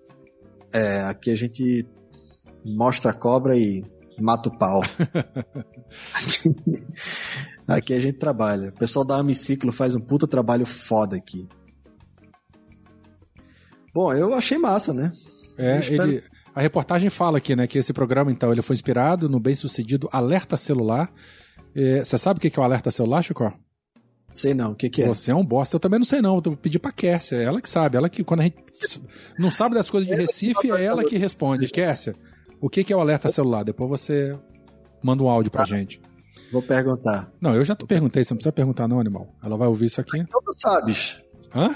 [0.74, 1.86] É, aqui a gente
[2.64, 3.84] mostra a cobra e
[4.20, 4.82] mata o pau.
[6.14, 6.56] aqui,
[7.68, 8.70] aqui a gente trabalha.
[8.70, 11.48] O pessoal da Amiciclo faz um puta trabalho foda aqui.
[13.98, 15.12] Bom, eu achei massa, né?
[15.58, 16.04] É, espero...
[16.04, 20.08] ele, a reportagem fala aqui, né, que esse programa, então, ele foi inspirado no bem-sucedido
[20.12, 21.12] Alerta Celular.
[21.76, 23.52] É, você sabe o que é o Alerta Celular, Chico?
[24.36, 25.08] Sei não, o que, que é?
[25.08, 27.60] Você é um bosta, eu também não sei não, vou pedir pra Kércia, é ela
[27.60, 28.64] que sabe, ela que, quando a gente
[29.40, 31.68] não sabe das coisas de Recife, é ela que responde.
[31.68, 32.14] Kércia,
[32.62, 33.64] o que, que é o Alerta Celular?
[33.64, 34.38] Depois você
[35.02, 35.76] manda um áudio pra tá.
[35.76, 36.00] gente.
[36.52, 37.32] Vou perguntar.
[37.42, 39.34] Não, eu já te perguntei, você não precisa perguntar não, animal.
[39.44, 40.20] Ela vai ouvir isso aqui.
[40.20, 41.20] Então tu sabes.
[41.52, 41.76] Hã?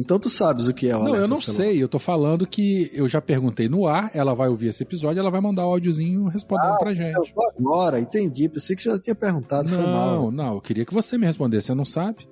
[0.00, 1.64] Então tu sabes o que é o Não, eu não celular.
[1.64, 1.82] sei.
[1.82, 5.30] Eu tô falando que eu já perguntei no ar, ela vai ouvir esse episódio, ela
[5.30, 7.34] vai mandar o um áudiozinho respondendo ah, pra gente.
[7.58, 8.48] Agora, entendi.
[8.48, 9.70] Pensei que já tinha perguntado.
[9.70, 10.54] Não, não.
[10.54, 11.66] Eu queria que você me respondesse.
[11.66, 12.26] Você não sabe?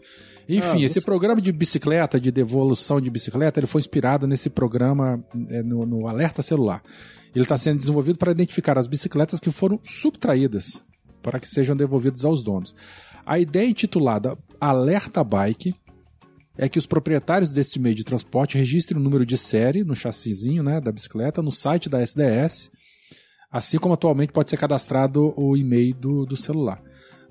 [0.49, 5.23] Enfim, ah, esse programa de bicicleta, de devolução de bicicleta, ele foi inspirado nesse programa
[5.51, 6.83] é, no, no Alerta Celular.
[7.35, 10.83] Ele está sendo desenvolvido para identificar as bicicletas que foram subtraídas
[11.23, 12.75] para que sejam devolvidas aos donos.
[13.27, 15.75] A ideia é intitulada Alerta Bike
[16.59, 20.61] é que os proprietários desse meio de transporte registrem o número de série no chassizinho
[20.63, 22.69] né, da bicicleta no site da SDS,
[23.49, 26.83] assim como atualmente pode ser cadastrado o e-mail do, do celular.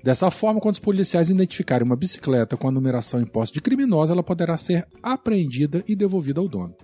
[0.02, 4.14] Dessa forma, quando os policiais identificarem uma bicicleta com a numeração em posse de criminosa,
[4.14, 6.74] ela poderá ser apreendida e devolvida ao dono.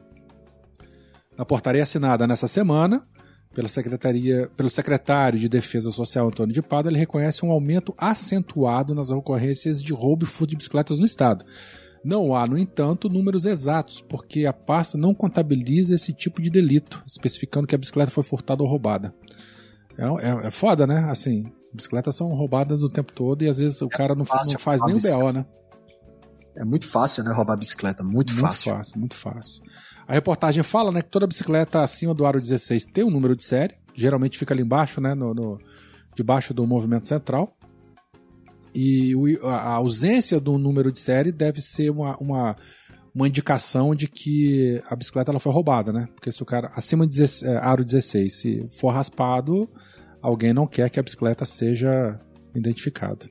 [1.39, 3.07] Na portaria assinada nessa semana,
[3.55, 8.95] pela secretaria, pelo secretário de Defesa Social Antônio de Pada, ele reconhece um aumento acentuado
[8.95, 11.45] nas ocorrências de roubo e furto de bicicletas no estado,
[12.05, 17.03] não há, no entanto, números exatos, porque a pasta não contabiliza esse tipo de delito,
[17.07, 19.15] especificando que a bicicleta foi furtada ou roubada.
[19.97, 21.07] É, é, é foda, né?
[21.09, 24.59] Assim, bicicletas são roubadas o tempo todo e às vezes o é cara não, não
[24.59, 25.47] faz nem o BO, né?
[26.57, 27.33] É muito fácil, né?
[27.35, 28.73] Roubar bicicleta, muito, muito fácil.
[28.73, 29.63] Muito fácil, muito fácil.
[30.07, 33.45] A reportagem fala, né, que toda bicicleta acima do aro 16 tem um número de
[33.45, 35.59] série, geralmente fica ali embaixo, né, no, no
[36.15, 37.57] debaixo do movimento central.
[38.75, 42.57] E a ausência do número de série deve ser uma, uma,
[43.15, 46.09] uma indicação de que a bicicleta ela foi roubada, né?
[46.15, 49.69] Porque se o cara acima de 16, é, aro 16, se for raspado,
[50.21, 52.19] alguém não quer que a bicicleta seja
[52.53, 53.31] identificada.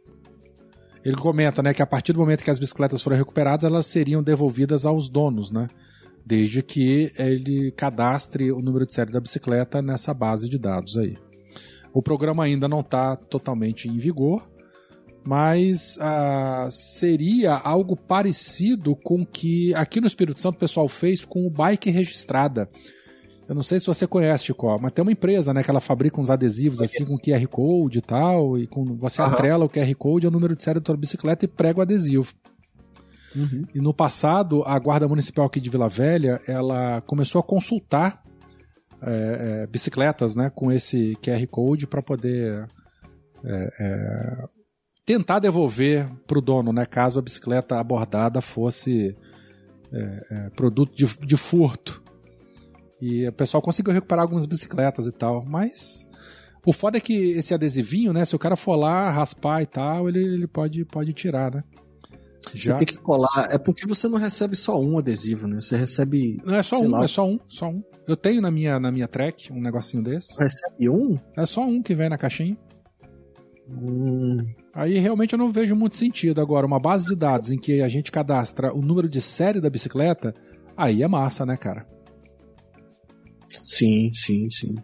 [1.03, 4.23] Ele comenta, né, que a partir do momento que as bicicletas foram recuperadas, elas seriam
[4.23, 5.67] devolvidas aos donos, né?
[6.25, 11.17] Desde que ele cadastre o número de série da bicicleta nessa base de dados aí.
[11.93, 14.47] O programa ainda não está totalmente em vigor,
[15.25, 21.23] mas ah, seria algo parecido com o que aqui no Espírito Santo o pessoal fez
[21.23, 22.69] com o bike registrada.
[23.47, 26.19] Eu não sei se você conhece, Chico, mas tem uma empresa, né, que ela fabrica
[26.19, 29.27] uns adesivos assim com QR Code e tal, e com você uhum.
[29.27, 32.33] atrela o QR Code ao número de série da tua bicicleta e prega o adesivo.
[33.35, 33.65] Uhum.
[33.73, 38.23] E no passado, a Guarda Municipal aqui de Vila Velha, ela começou a consultar
[39.01, 42.65] é, é, bicicletas, né, com esse QR Code para poder
[43.43, 44.47] é, é
[45.05, 49.15] tentar devolver para o dono, né, caso a bicicleta abordada fosse
[49.91, 52.01] é, é, produto de, de, furto.
[53.01, 56.07] E o pessoal conseguiu recuperar algumas bicicletas e tal, mas
[56.65, 60.07] o foda é que esse adesivinho, né, se o cara for lá raspar e tal,
[60.07, 61.63] ele, ele pode, pode tirar, né?
[62.53, 62.77] Já...
[62.77, 63.49] Você tem que colar.
[63.51, 65.61] É porque você não recebe só um adesivo, né?
[65.61, 66.41] Você recebe.
[66.43, 67.03] Não, é só um, lá...
[67.03, 67.81] é só um, só um.
[68.05, 70.37] Eu tenho na minha, na minha track um negocinho desse.
[70.37, 71.17] Recebe um?
[71.37, 72.57] É só um que vem na caixinha.
[73.69, 74.45] Hum.
[74.73, 76.41] Aí realmente eu não vejo muito sentido.
[76.41, 79.69] Agora, uma base de dados em que a gente cadastra o número de série da
[79.69, 80.33] bicicleta,
[80.75, 81.87] aí é massa, né, cara?
[83.61, 84.75] Sim, sim, sim.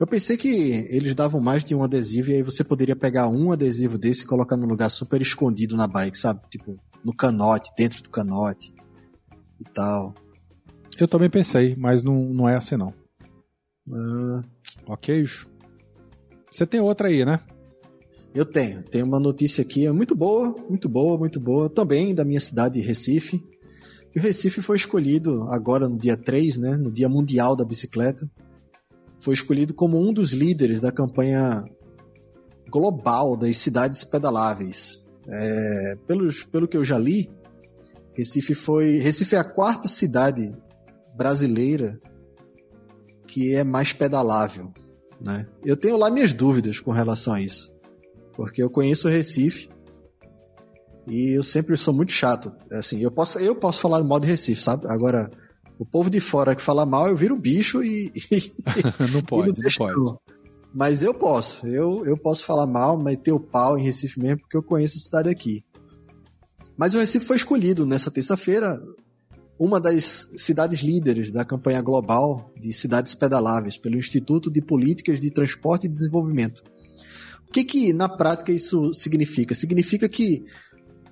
[0.00, 0.48] Eu pensei que
[0.90, 4.26] eles davam mais de um adesivo e aí você poderia pegar um adesivo desse e
[4.26, 6.40] colocar num lugar super escondido na bike, sabe?
[6.50, 8.74] Tipo, no canote, dentro do canote
[9.60, 10.14] e tal.
[10.98, 12.92] Eu também pensei, mas não, não é assim não.
[13.92, 14.42] Ah.
[14.86, 15.24] Ok.
[16.50, 17.40] Você tem outra aí, né?
[18.34, 18.82] Eu tenho.
[18.82, 21.68] Tenho uma notícia aqui é muito boa, muito boa, muito boa.
[21.68, 23.42] Também da minha cidade, Recife.
[24.14, 28.28] E o Recife foi escolhido agora no dia 3, né, no Dia Mundial da Bicicleta.
[29.20, 31.64] Foi escolhido como um dos líderes da campanha
[32.70, 35.06] global das cidades pedaláveis.
[35.28, 37.28] É, pelos, pelo que eu já li,
[38.14, 40.56] Recife foi Recife é a quarta cidade
[41.16, 42.00] brasileira
[43.26, 44.72] que é mais pedalável,
[45.20, 45.46] né?
[45.64, 47.79] Eu tenho lá minhas dúvidas com relação a isso.
[48.40, 49.68] Porque eu conheço o Recife
[51.06, 52.50] e eu sempre sou muito chato.
[52.72, 54.86] Assim, eu posso, eu posso falar mal de Recife, sabe?
[54.88, 55.30] Agora,
[55.78, 58.10] o povo de fora que fala mal, eu viro bicho e.
[59.12, 60.00] não pode, não, não pode.
[60.00, 60.18] Não.
[60.72, 64.56] Mas eu posso, eu, eu posso falar mal, meter o pau em Recife mesmo, porque
[64.56, 65.62] eu conheço a cidade aqui.
[66.78, 68.80] Mas o Recife foi escolhido nessa terça-feira
[69.58, 75.30] uma das cidades líderes da campanha global de cidades pedaláveis pelo Instituto de Políticas de
[75.30, 76.62] Transporte e Desenvolvimento.
[77.50, 79.56] O que, que na prática isso significa?
[79.56, 80.44] Significa que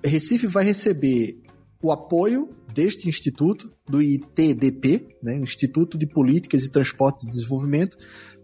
[0.01, 1.37] Recife vai receber
[1.83, 7.97] o apoio deste instituto, do ITDP, né, Instituto de Políticas e Transportes e Desenvolvimento,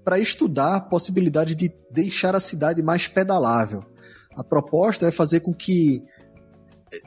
[0.03, 3.81] para estudar a possibilidade de deixar a cidade mais pedalável.
[4.36, 6.03] A proposta é fazer com que
[6.93, 7.01] eh,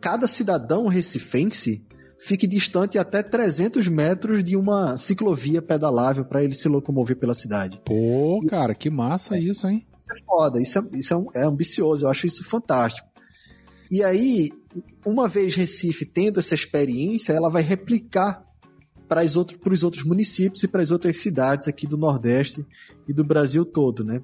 [0.00, 1.86] cada cidadão recifense
[2.20, 7.80] fique distante até 300 metros de uma ciclovia pedalável para ele se locomover pela cidade.
[7.84, 9.86] Pô, e, cara, que massa é, isso, hein?
[9.98, 13.08] Isso é foda, isso, é, isso é, um, é ambicioso, eu acho isso fantástico.
[13.90, 14.50] E aí,
[15.04, 18.44] uma vez Recife tendo essa experiência, ela vai replicar
[19.08, 22.64] para os outros, outros municípios e para as outras cidades aqui do Nordeste
[23.08, 24.22] e do Brasil todo, né?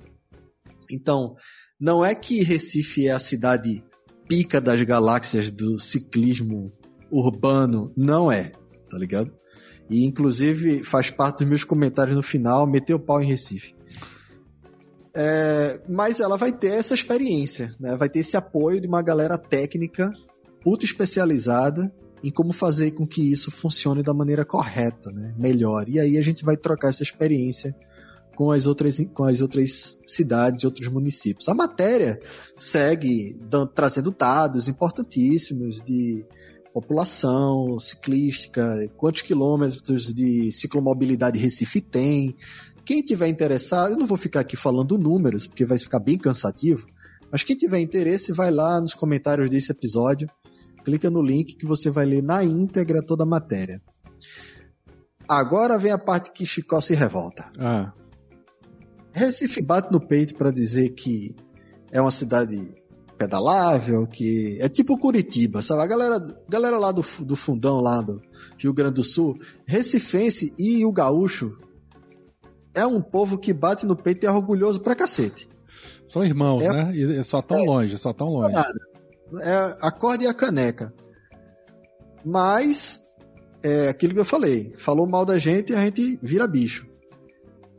[0.89, 1.35] Então,
[1.81, 3.83] não é que Recife é a cidade
[4.29, 6.73] pica das galáxias do ciclismo
[7.11, 8.53] urbano, não é,
[8.90, 9.33] tá ligado?
[9.88, 13.75] E inclusive faz parte dos meus comentários no final, meteu o pau em Recife.
[15.14, 17.97] É, mas ela vai ter essa experiência, né?
[17.97, 20.12] vai ter esse apoio de uma galera técnica,
[20.62, 21.90] puta especializada
[22.23, 25.35] em como fazer com que isso funcione da maneira correta, né?
[25.38, 25.88] melhor.
[25.88, 27.75] E aí a gente vai trocar essa experiência
[28.37, 31.49] com as outras, com as outras cidades e outros municípios.
[31.49, 32.21] A matéria
[32.55, 36.27] segue dando, trazendo dados importantíssimos de
[36.77, 42.37] população ciclística, quantos quilômetros de ciclomobilidade Recife tem.
[42.85, 46.87] Quem tiver interessado, eu não vou ficar aqui falando números, porque vai ficar bem cansativo,
[47.33, 50.29] mas quem tiver interesse, vai lá nos comentários desse episódio,
[50.85, 53.81] clica no link que você vai ler na íntegra toda a matéria.
[55.27, 57.46] Agora vem a parte que Chicó se revolta.
[57.58, 57.90] Ah.
[59.14, 61.35] Recife bate no peito para dizer que
[61.90, 62.74] é uma cidade
[63.17, 65.83] pedalável, que é tipo Curitiba, sabe?
[65.83, 68.21] A galera, galera lá do, do fundão, lá do
[68.58, 71.58] Rio Grande do Sul, recifense e o gaúcho
[72.75, 75.48] é um povo que bate no peito e é orgulhoso pra cacete.
[76.04, 76.92] São irmãos, é, né?
[76.94, 78.54] E só tão é, longe, só tão longe.
[79.42, 80.94] É a corda e a caneca.
[82.25, 83.04] Mas,
[83.62, 84.73] é aquilo que eu falei.
[84.79, 86.87] Falou mal da gente e a gente vira bicho.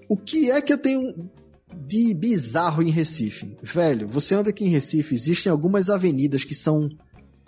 [0.10, 1.30] O que é que eu tenho
[1.76, 3.56] de bizarro em Recife?
[3.62, 6.90] Velho, você anda aqui em Recife, existem algumas avenidas que são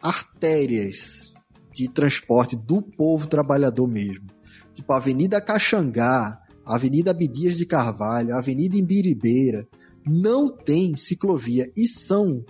[0.02, 1.34] artérias
[1.74, 4.28] de transporte do povo trabalhador mesmo.
[4.74, 9.68] Tipo Avenida Caxangá, Avenida Abdias de Carvalho, Avenida Imbiribeira,
[10.06, 12.46] não tem ciclovia e são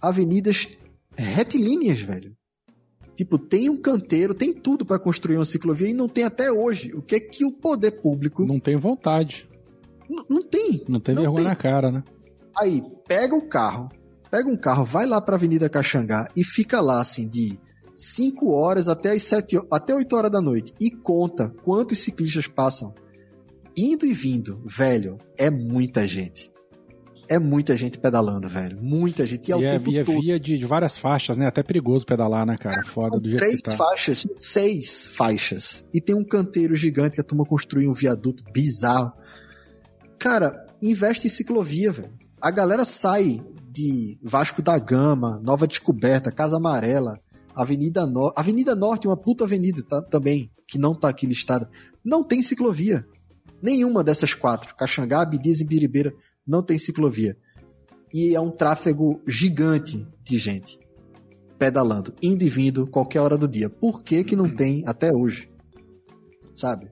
[0.00, 0.68] avenidas
[1.16, 2.36] retilíneas, velho.
[3.16, 6.92] Tipo, tem um canteiro, tem tudo para construir uma ciclovia e não tem até hoje.
[6.92, 8.44] O que é que o poder público.
[8.44, 9.48] Não tem vontade.
[10.08, 10.84] N não tem.
[10.88, 11.48] Não tem não vergonha tem.
[11.48, 12.04] na cara, né?
[12.58, 13.90] Aí, pega o carro,
[14.30, 17.60] pega um carro, vai lá pra Avenida Caxangá e fica lá, assim, de
[17.94, 22.94] 5 horas até as 7 até 8 horas da noite e conta quantos ciclistas passam
[23.76, 26.50] indo e vindo, velho, é muita gente.
[27.28, 28.78] É muita gente pedalando, velho.
[28.80, 29.48] Muita gente.
[29.48, 30.20] E, ao é, tempo e é todo.
[30.20, 31.46] via de, de, várias faixas, né?
[31.46, 32.84] Até perigoso pedalar, né, cara?
[32.84, 33.72] Foda do jeito três que tá.
[33.72, 35.84] faixas, seis faixas.
[35.92, 39.12] E tem um canteiro gigante que a turma construiu um viaduto bizarro.
[40.18, 42.12] Cara, investe em ciclovia, velho.
[42.40, 47.18] A galera sai de Vasco da Gama, Nova Descoberta, Casa Amarela,
[47.54, 48.34] Avenida Norte.
[48.38, 51.68] Avenida Norte, uma puta avenida tá, também, que não tá aqui listada.
[52.04, 53.06] Não tem ciclovia.
[53.62, 54.74] Nenhuma dessas quatro.
[54.76, 56.14] Caxangá, Abdias e Biribeira
[56.46, 57.36] não tem ciclovia.
[58.12, 60.78] E é um tráfego gigante de gente
[61.58, 63.68] pedalando, indo e vindo qualquer hora do dia.
[63.68, 65.50] Por que que não tem até hoje?
[66.54, 66.90] Sabe?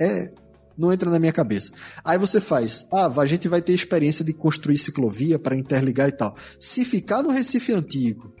[0.00, 0.32] É,
[0.78, 1.72] não entra na minha cabeça.
[2.04, 6.12] Aí você faz, ah, a gente vai ter experiência de construir ciclovia para interligar e
[6.12, 6.34] tal.
[6.60, 8.32] Se ficar no Recife Antigo,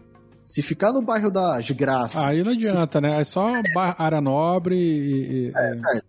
[0.46, 2.22] se ficar no bairro das Graças.
[2.22, 3.02] Aí não adianta, se...
[3.02, 3.20] né?
[3.20, 3.48] É só
[3.98, 5.52] área nobre e.
[5.54, 6.00] É, é.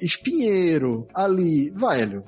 [0.00, 2.22] Espinheiro, ali, velho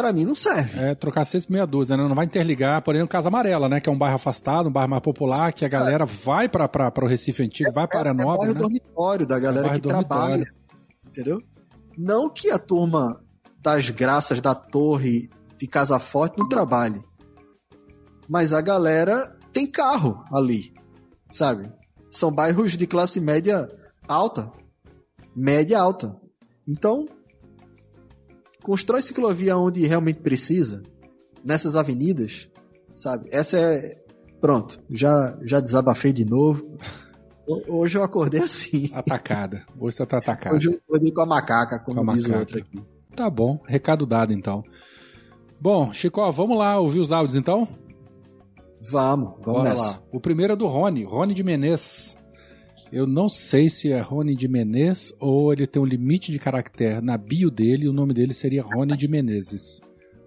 [0.00, 0.78] para mim não serve.
[0.78, 2.06] É, trocar seis por meia dúzia, né?
[2.08, 3.80] Não vai interligar, por exemplo, Casa Amarela, né?
[3.80, 7.06] Que é um bairro afastado, um bairro mais popular, que a galera vai para o
[7.06, 8.48] Recife Antigo, é, vai para Aranópolis.
[8.48, 8.60] É o bairro né?
[8.60, 10.08] dormitório da galera é que dormitório.
[10.08, 10.44] trabalha.
[11.06, 11.42] Entendeu?
[12.02, 13.22] Não que a turma
[13.62, 15.28] das graças da torre
[15.58, 17.04] de Casa Forte não trabalhe.
[18.26, 20.72] Mas a galera tem carro ali,
[21.30, 21.70] sabe?
[22.10, 23.68] São bairros de classe média
[24.08, 24.50] alta.
[25.36, 26.18] Média alta.
[26.66, 27.06] Então,
[28.62, 30.82] constrói ciclovia onde realmente precisa,
[31.44, 32.48] nessas avenidas,
[32.94, 33.28] sabe?
[33.30, 34.00] Essa é.
[34.40, 36.78] Pronto, já, já desabafei de novo.
[37.68, 38.90] Hoje eu acordei assim.
[38.94, 39.66] Atacada.
[39.78, 40.56] Hoje você tá atacado.
[40.56, 42.36] Hoje eu acordei com a macaca, como com diz macaca.
[42.36, 42.86] o outro aqui.
[43.16, 44.62] Tá bom, recado dado então.
[45.60, 47.68] Bom, Chico, vamos lá ouvir os áudios então?
[48.90, 49.90] Vamos, vamos Bora nessa.
[49.90, 50.02] lá.
[50.12, 52.16] O primeiro é do Rony, Rony de Menezes.
[52.92, 57.00] Eu não sei se é Rony de Menezes ou ele tem um limite de caractere
[57.00, 59.80] na bio dele e o nome dele seria Rony de Menezes.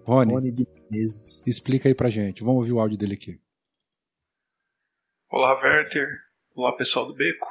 [0.04, 1.46] Rony, Rony de Menezes.
[1.46, 2.42] explica aí pra gente.
[2.42, 3.38] Vamos ouvir o áudio dele aqui.
[5.30, 6.06] Olá, Werther.
[6.56, 7.48] Olá, pessoal do Beco.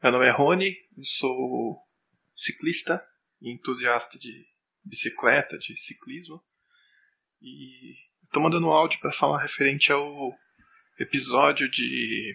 [0.00, 1.76] Meu nome é Rony, eu sou
[2.36, 3.04] ciclista
[3.42, 4.46] e entusiasta de
[4.84, 6.40] bicicleta, de ciclismo.
[7.42, 10.32] E estou mandando um áudio para falar referente ao
[11.00, 12.32] episódio de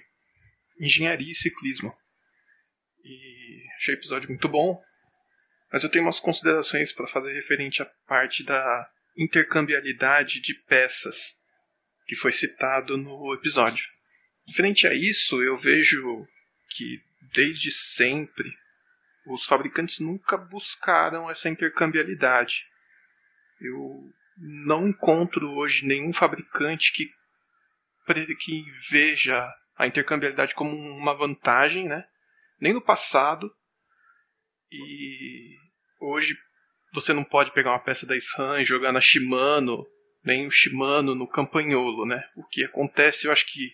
[0.78, 1.97] engenharia e ciclismo
[3.01, 4.78] e achei o episódio muito bom.
[5.72, 11.34] Mas eu tenho umas considerações para fazer referente à parte da intercambiabilidade de peças
[12.05, 13.86] que foi citado no episódio.
[14.55, 16.27] Frente a isso, eu vejo
[16.69, 17.01] que
[17.33, 18.51] desde sempre
[19.27, 22.65] os fabricantes nunca buscaram essa intercambiabilidade.
[23.61, 27.11] Eu não encontro hoje nenhum fabricante que,
[28.39, 29.47] que veja
[29.77, 32.05] a intercambiabilidade como uma vantagem, né?
[32.59, 33.49] nem no passado.
[34.71, 35.55] E
[35.99, 36.37] hoje
[36.93, 39.85] você não pode pegar uma peça da SRAM e jogar na Shimano,
[40.23, 42.23] nem o Shimano no Campanholo, né?
[42.35, 43.71] O que acontece, eu acho que,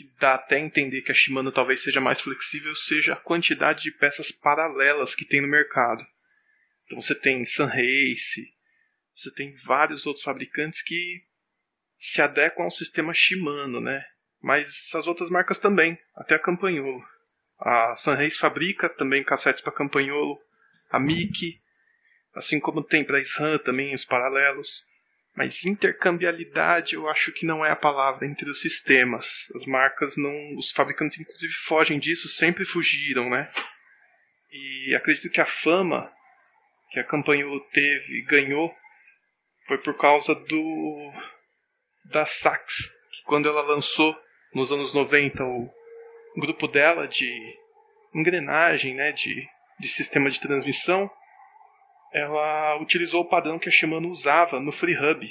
[0.00, 3.90] que dá até entender que a Shimano talvez seja mais flexível, seja a quantidade de
[3.90, 6.02] peças paralelas que tem no mercado.
[6.86, 8.48] Então você tem Sunrace,
[9.14, 11.22] você tem vários outros fabricantes que
[11.98, 14.02] se adequam ao sistema Shimano, né?
[14.40, 17.04] Mas as outras marcas também, até a Campanholo.
[17.58, 20.40] A Sunrace fabrica também cassetes para campanholo,
[20.88, 21.60] a Mickey,
[22.34, 24.82] assim como tem para a SRAM também os paralelos.
[25.36, 29.46] Mas intercambiabilidade eu acho que não é a palavra entre os sistemas.
[29.54, 30.56] As marcas não.
[30.56, 33.50] Os fabricantes inclusive fogem disso, sempre fugiram, né?
[34.52, 36.12] E acredito que a fama
[36.90, 38.74] que a Campanholo teve e ganhou
[39.66, 41.12] foi por causa do.
[42.06, 42.74] da Sax,
[43.12, 44.16] que quando ela lançou
[44.52, 45.70] nos anos 90 o
[46.36, 47.30] grupo dela de
[48.14, 49.46] engrenagem, né, de,
[49.78, 51.10] de sistema de transmissão,
[52.12, 55.28] ela utilizou o padrão que a Shimano usava no FreeHub.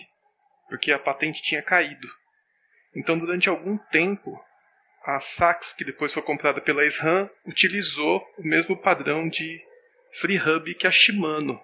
[0.69, 2.07] porque a patente tinha caído.
[2.95, 4.39] Então, durante algum tempo,
[5.03, 9.59] a Sax, que depois foi comprada pela SRAM, utilizou o mesmo padrão de
[10.13, 11.59] FreeHub que a Shimano.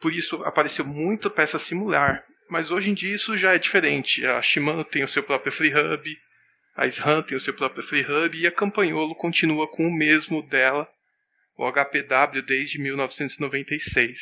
[0.00, 2.24] Por isso apareceu muita peça similar.
[2.48, 4.26] Mas hoje em dia isso já é diferente.
[4.26, 6.18] A Shimano tem o seu próprio FreeHub,
[6.76, 10.88] a SRAM tem o seu próprio FreeHub e a Campagnolo continua com o mesmo dela,
[11.56, 14.18] o HPW, desde 1996.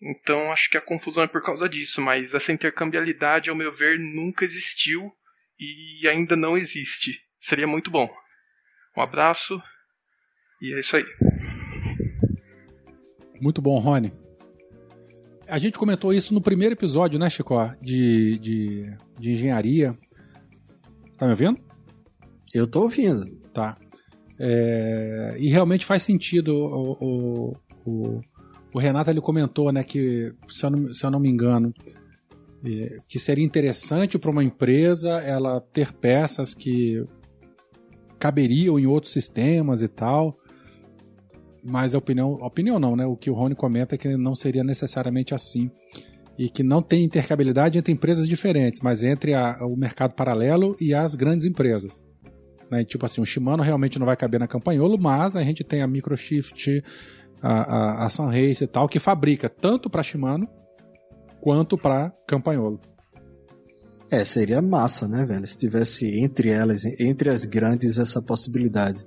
[0.00, 3.98] Então acho que a confusão é por causa disso, mas essa intercambialidade, ao meu ver,
[3.98, 5.12] nunca existiu
[5.58, 7.20] e ainda não existe.
[7.40, 8.08] Seria muito bom.
[8.96, 9.60] Um abraço
[10.62, 11.04] e é isso aí.
[13.40, 14.12] Muito bom, Rony.
[15.46, 17.54] A gente comentou isso no primeiro episódio, né, Chico?
[17.80, 19.96] De, de, de engenharia.
[21.16, 21.58] Tá me ouvindo?
[22.54, 23.24] Eu tô ouvindo.
[23.52, 23.76] Tá.
[24.40, 28.20] É, e realmente faz sentido o, o, o
[28.72, 31.72] o Renato ele comentou, né, que se eu não, se eu não me engano,
[32.64, 37.04] é, que seria interessante para uma empresa ela ter peças que
[38.18, 40.36] caberiam em outros sistemas e tal.
[41.64, 43.06] Mas a opinião, opinião não, né?
[43.06, 45.70] O que o Rony comenta é que não seria necessariamente assim.
[46.38, 50.94] E que não tem intercabilidade entre empresas diferentes, mas entre a, o mercado paralelo e
[50.94, 52.04] as grandes empresas.
[52.70, 52.84] Né?
[52.84, 55.86] Tipo assim, o Shimano realmente não vai caber na Campanholo, mas a gente tem a
[55.86, 56.82] Microshift,
[57.40, 60.48] a, a, a Sunrace e tal, que fabrica tanto para Shimano
[61.40, 62.80] quanto para Campagnolo.
[64.10, 65.46] É, seria massa, né, velho?
[65.46, 69.04] Se tivesse entre elas, entre as grandes, essa possibilidade.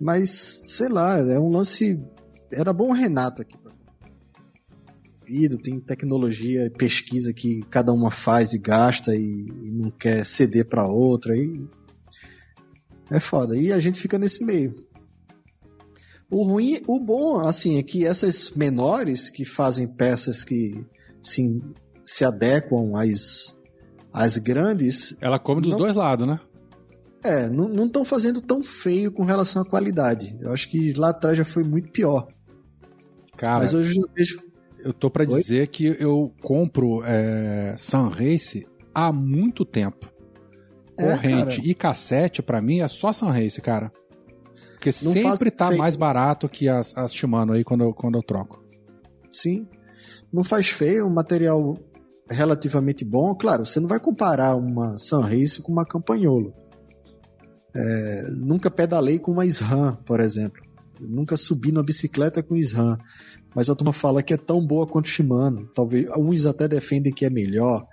[0.00, 2.00] Mas, sei lá, é um lance.
[2.52, 3.56] Era bom o Renato aqui.
[5.60, 10.66] Tem tecnologia e pesquisa que cada uma faz e gasta e, e não quer ceder
[10.66, 11.36] para outra.
[11.36, 11.66] E
[13.10, 13.56] é foda.
[13.56, 14.74] E a gente fica nesse meio.
[16.30, 20.84] O ruim, o bom, assim, é que essas menores que fazem peças que
[21.22, 21.62] se,
[22.04, 23.56] se adequam às,
[24.12, 25.16] às grandes.
[25.20, 26.40] Ela come dos não, dois lados, né?
[27.22, 30.36] É, não estão fazendo tão feio com relação à qualidade.
[30.40, 32.28] Eu acho que lá atrás já foi muito pior.
[33.36, 34.42] Cara, Mas hoje eu já vejo.
[34.78, 40.10] Eu tô para dizer que eu compro é, Sunrace há muito tempo.
[40.98, 43.92] É, Corrente é, e cassete, para mim, é só Sunrace, cara.
[44.72, 45.78] Porque não sempre tá feio.
[45.78, 48.62] mais barato que as, as Shimano aí quando eu, quando eu troco.
[49.32, 49.68] Sim.
[50.32, 51.76] Não faz feio, um material
[52.28, 53.34] relativamente bom.
[53.34, 56.54] Claro, você não vai comparar uma Sunrace com uma Campagnolo.
[57.74, 60.62] É, nunca pedalei com uma SRAM, por exemplo.
[60.98, 62.96] nunca subi numa bicicleta com SRAM.
[63.54, 65.68] Mas a turma fala que é tão boa quanto Shimano.
[65.74, 67.86] Talvez uns até defendem que é melhor.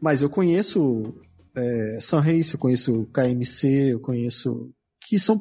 [0.00, 1.14] Mas eu conheço
[1.56, 5.40] é, Sunrace, eu conheço KMC, eu conheço que são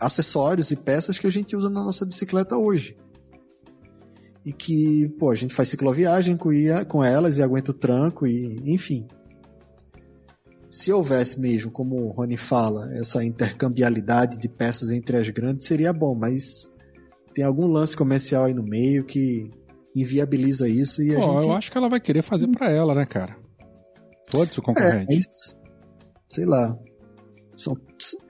[0.00, 2.96] acessórios e peças que a gente usa na nossa bicicleta hoje.
[4.44, 6.50] E que, pô, a gente faz cicloviagem com,
[6.88, 9.06] com elas e aguenta o tranco e, enfim.
[10.70, 15.92] Se houvesse mesmo, como o Rony fala, essa intercambialidade de peças entre as grandes, seria
[15.92, 16.72] bom, mas
[17.34, 19.50] tem algum lance comercial aí no meio que
[19.94, 21.48] inviabiliza isso e a Pô, gente...
[21.48, 23.45] eu acho que ela vai querer fazer para ela, né, cara?
[24.36, 25.12] Foda-se o concorrente.
[25.12, 25.58] É, mas,
[26.28, 26.76] sei lá.
[27.56, 27.74] São,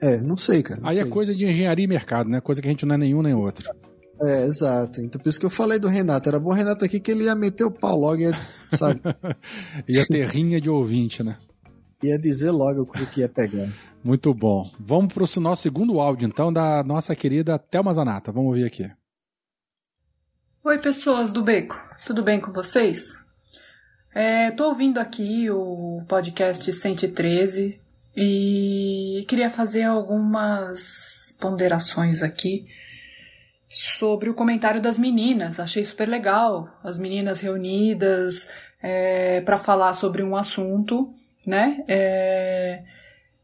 [0.01, 0.79] é, não sei, cara.
[0.79, 1.09] Não Aí é sei.
[1.09, 2.39] é coisa de engenharia e mercado, né?
[2.39, 3.69] Coisa que a gente não é nenhum nem outro.
[4.21, 5.01] É, exato.
[5.01, 6.29] Então por isso que eu falei do Renato.
[6.29, 8.31] Era bom o Renato aqui que ele ia meter o pau logo, ia,
[8.73, 9.01] sabe?
[9.87, 11.37] ia ter rinha de ouvinte, né?
[12.01, 13.71] Ia dizer logo o que ia pegar.
[14.03, 14.71] Muito bom.
[14.79, 18.31] Vamos para o nosso segundo áudio, então, da nossa querida Thelma Zanata.
[18.31, 18.89] Vamos ouvir aqui.
[20.63, 21.75] Oi, pessoas do Beco.
[22.05, 23.13] Tudo bem com vocês?
[24.19, 27.79] É, ouvindo aqui o podcast 113
[28.15, 32.65] e queria fazer algumas ponderações aqui
[33.69, 35.59] sobre o comentário das meninas.
[35.59, 38.49] Achei super legal as meninas reunidas
[38.81, 41.13] é, para falar sobre um assunto,
[41.45, 41.85] né?
[41.87, 42.83] É,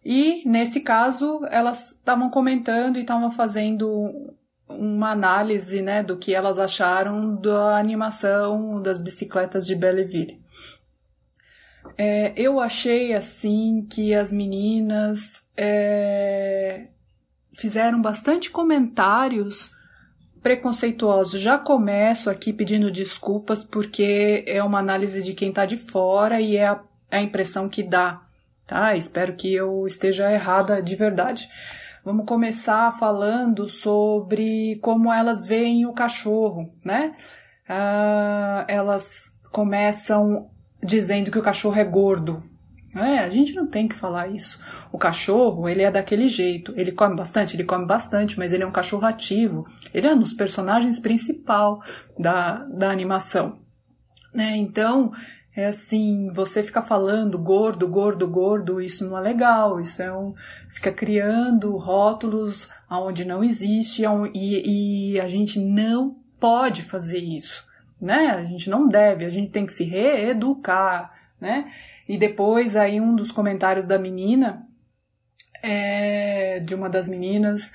[0.04, 4.34] e nesse caso elas estavam comentando e estavam fazendo
[4.68, 10.42] uma análise, né, do que elas acharam da animação das bicicletas de Belleville.
[11.98, 16.88] É, eu achei assim que as meninas é,
[17.56, 19.72] fizeram bastante comentários
[20.42, 21.40] preconceituosos.
[21.40, 26.58] Já começo aqui pedindo desculpas porque é uma análise de quem está de fora e
[26.58, 26.82] é a,
[27.12, 28.22] a impressão que dá.
[28.68, 28.96] Tá?
[28.96, 31.48] Espero que eu esteja errada de verdade.
[32.04, 37.16] Vamos começar falando sobre como elas veem o cachorro, né?
[37.68, 40.50] Ah, elas começam
[40.84, 42.44] dizendo que o cachorro é gordo.
[42.96, 44.60] É, a gente não tem que falar isso.
[44.92, 46.74] O cachorro, ele é daquele jeito.
[46.76, 47.56] Ele come bastante?
[47.56, 49.66] Ele come bastante, mas ele é um cachorro ativo.
[49.92, 51.82] Ele é um dos personagens principal
[52.20, 53.58] da, da animação.
[54.32, 54.58] Né?
[54.58, 55.12] Então,
[55.56, 60.34] é assim, você fica falando gordo, gordo, gordo, isso não é legal, isso é um.
[60.70, 64.04] fica criando rótulos onde não existe
[64.34, 67.64] e, e a gente não pode fazer isso,
[68.04, 68.32] né?
[68.32, 71.72] A gente não deve, a gente tem que se reeducar, né?
[72.08, 74.68] E depois aí um dos comentários da menina,
[75.64, 77.72] é, de uma das meninas,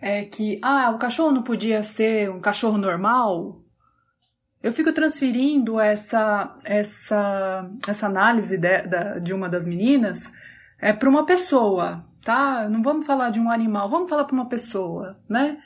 [0.00, 3.60] é que, ah, o cachorro não podia ser um cachorro normal?
[4.62, 10.32] Eu fico transferindo essa, essa, essa análise de, de, de uma das meninas
[10.80, 12.68] é, para uma pessoa, tá?
[12.68, 15.58] Não vamos falar de um animal, vamos falar para uma pessoa, né?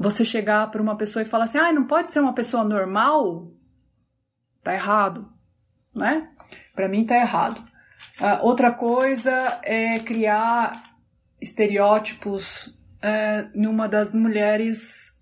[0.00, 3.52] Você chegar para uma pessoa e falar assim, ah, não pode ser uma pessoa normal?
[4.62, 5.30] Tá errado,
[5.94, 6.26] né?
[6.74, 7.60] Para mim tá errado.
[8.18, 10.72] Uh, outra coisa é criar
[11.38, 15.12] estereótipos uh, numa das mulheres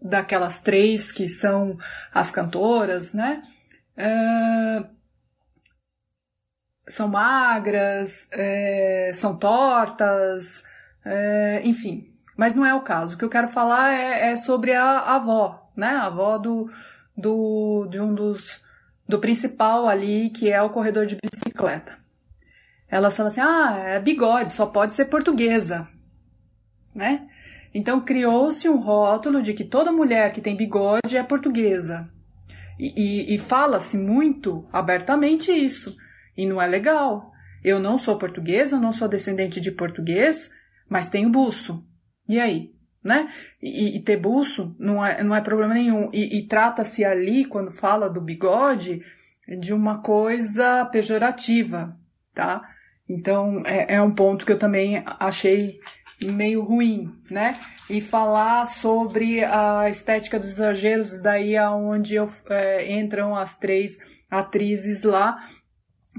[0.00, 1.76] daquelas três que são
[2.14, 3.42] as cantoras, né?
[3.96, 4.88] Uh,
[6.86, 10.62] são magras, é, são tortas,
[11.04, 12.16] é, enfim.
[12.38, 13.16] Mas não é o caso.
[13.16, 15.88] O que eu quero falar é, é sobre a, a, avó, né?
[15.88, 16.70] A avó do,
[17.16, 18.62] do, de um dos,
[19.08, 21.98] do principal ali, que é o corredor de bicicleta.
[22.88, 25.88] Ela fala assim, ah, é bigode, só pode ser portuguesa,
[26.94, 27.28] né?
[27.74, 32.08] Então criou-se um rótulo de que toda mulher que tem bigode é portuguesa.
[32.78, 35.96] E, e, e fala-se muito abertamente isso.
[36.36, 37.32] E não é legal.
[37.64, 40.48] Eu não sou portuguesa, não sou descendente de português,
[40.88, 41.84] mas tenho buço.
[42.28, 42.72] E aí?
[43.02, 43.32] Né?
[43.62, 46.10] E, e ter buço não é, não é problema nenhum.
[46.12, 49.02] E, e trata-se ali, quando fala do bigode,
[49.60, 51.96] de uma coisa pejorativa,
[52.34, 52.60] tá?
[53.08, 55.80] Então, é, é um ponto que eu também achei
[56.22, 57.54] meio ruim, né?
[57.88, 63.96] E falar sobre a estética dos exageros, daí aonde eu, é, entram as três
[64.30, 65.38] atrizes lá,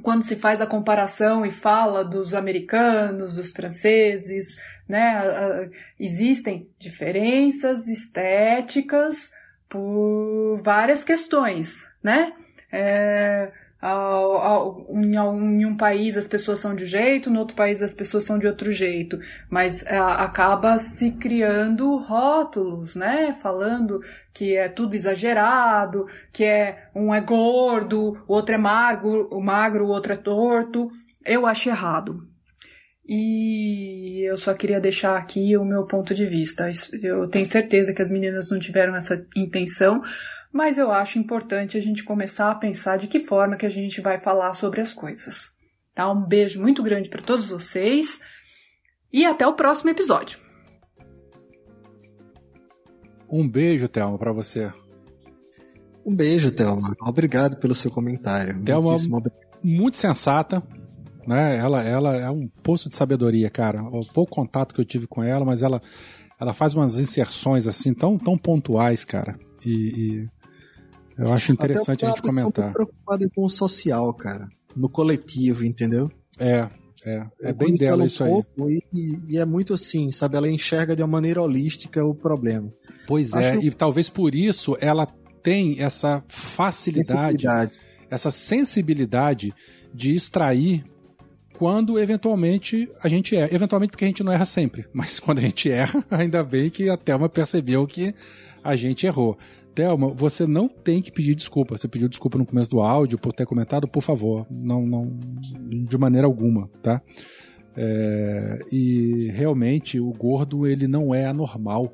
[0.02, 4.48] quando se faz a comparação e fala dos americanos, dos franceses,
[4.90, 5.70] né?
[6.00, 9.32] Existem diferenças estéticas
[9.70, 12.34] por várias questões, né?
[12.72, 13.52] É,
[14.90, 18.38] em, um país as pessoas são de um jeito, no outro país as pessoas são
[18.38, 19.18] de outro jeito,
[19.50, 23.34] mas é, acaba se criando rótulos, né?
[23.34, 24.02] Falando
[24.34, 29.86] que é tudo exagerado, que é um é gordo, o outro é magro, o magro,
[29.86, 30.90] o outro é torto.
[31.24, 32.29] Eu acho errado.
[33.12, 36.70] E eu só queria deixar aqui o meu ponto de vista.
[37.02, 40.04] Eu tenho certeza que as meninas não tiveram essa intenção,
[40.54, 44.00] mas eu acho importante a gente começar a pensar de que forma que a gente
[44.00, 45.50] vai falar sobre as coisas.
[45.96, 46.08] Tá?
[46.12, 48.20] Um beijo muito grande para todos vocês
[49.12, 50.38] e até o próximo episódio.
[53.28, 54.72] Um beijo, Thelma, para você.
[56.06, 56.96] Um beijo, Thelma.
[57.02, 58.62] Obrigado pelo seu comentário.
[58.64, 58.96] Thelma,
[59.64, 60.62] muito sensata,
[61.28, 61.58] né?
[61.58, 63.84] Ela, ela é um poço de sabedoria, cara.
[63.84, 65.82] O pouco contato que eu tive com ela, mas ela,
[66.40, 69.38] ela faz umas inserções assim tão, tão pontuais, cara.
[69.66, 70.30] E, e
[71.18, 72.72] eu acho interessante a gente comentar.
[72.72, 74.48] preocupada com o social, cara.
[74.76, 76.10] No coletivo, entendeu?
[76.40, 76.70] É,
[77.06, 77.26] é.
[77.42, 78.44] É bem dela isso aí.
[78.94, 80.38] E, e, é muito assim, sabe?
[80.38, 82.72] Ela enxerga de uma maneira holística o problema.
[83.08, 83.60] Pois é, acho...
[83.60, 85.06] é, e talvez por isso ela
[85.42, 87.80] tem essa facilidade, sensibilidade.
[88.10, 89.54] essa sensibilidade
[89.94, 90.84] de extrair
[91.60, 93.50] quando eventualmente a gente erra.
[93.54, 96.90] Eventualmente porque a gente não erra sempre, mas quando a gente erra, ainda bem que
[96.90, 98.16] a Thelma percebeu que
[98.64, 99.38] a gente errou.
[99.76, 101.78] Thelma, você não tem que pedir desculpa.
[101.78, 104.48] Você pediu desculpa no começo do áudio por ter comentado, por favor.
[104.50, 105.20] Não, não,
[105.86, 107.02] de maneira alguma, tá?
[107.76, 111.94] É, e realmente o gordo ele não é anormal.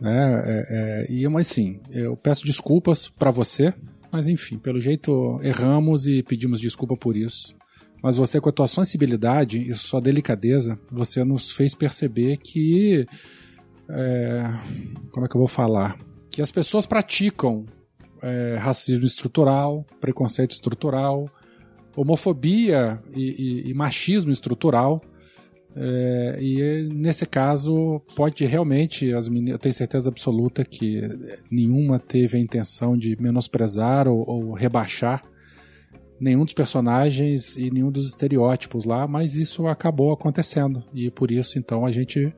[0.00, 0.42] Né?
[0.44, 3.72] É, é, e mas sim, eu peço desculpas para você,
[4.10, 7.54] mas enfim, pelo jeito erramos e pedimos desculpa por isso.
[8.04, 13.06] Mas você, com a tua sensibilidade e sua delicadeza, você nos fez perceber que.
[13.88, 14.44] É,
[15.10, 15.98] como é que eu vou falar?
[16.34, 17.64] que as pessoas praticam
[18.20, 21.30] é, racismo estrutural, preconceito estrutural,
[21.94, 25.00] homofobia e, e, e machismo estrutural.
[25.76, 31.02] É, e nesse caso, pode realmente, as meninas, eu tenho certeza absoluta que
[31.48, 35.22] nenhuma teve a intenção de menosprezar ou, ou rebaixar
[36.20, 40.82] nenhum dos personagens e nenhum dos estereótipos lá, mas isso acabou acontecendo.
[40.92, 42.32] E por isso, então, a gente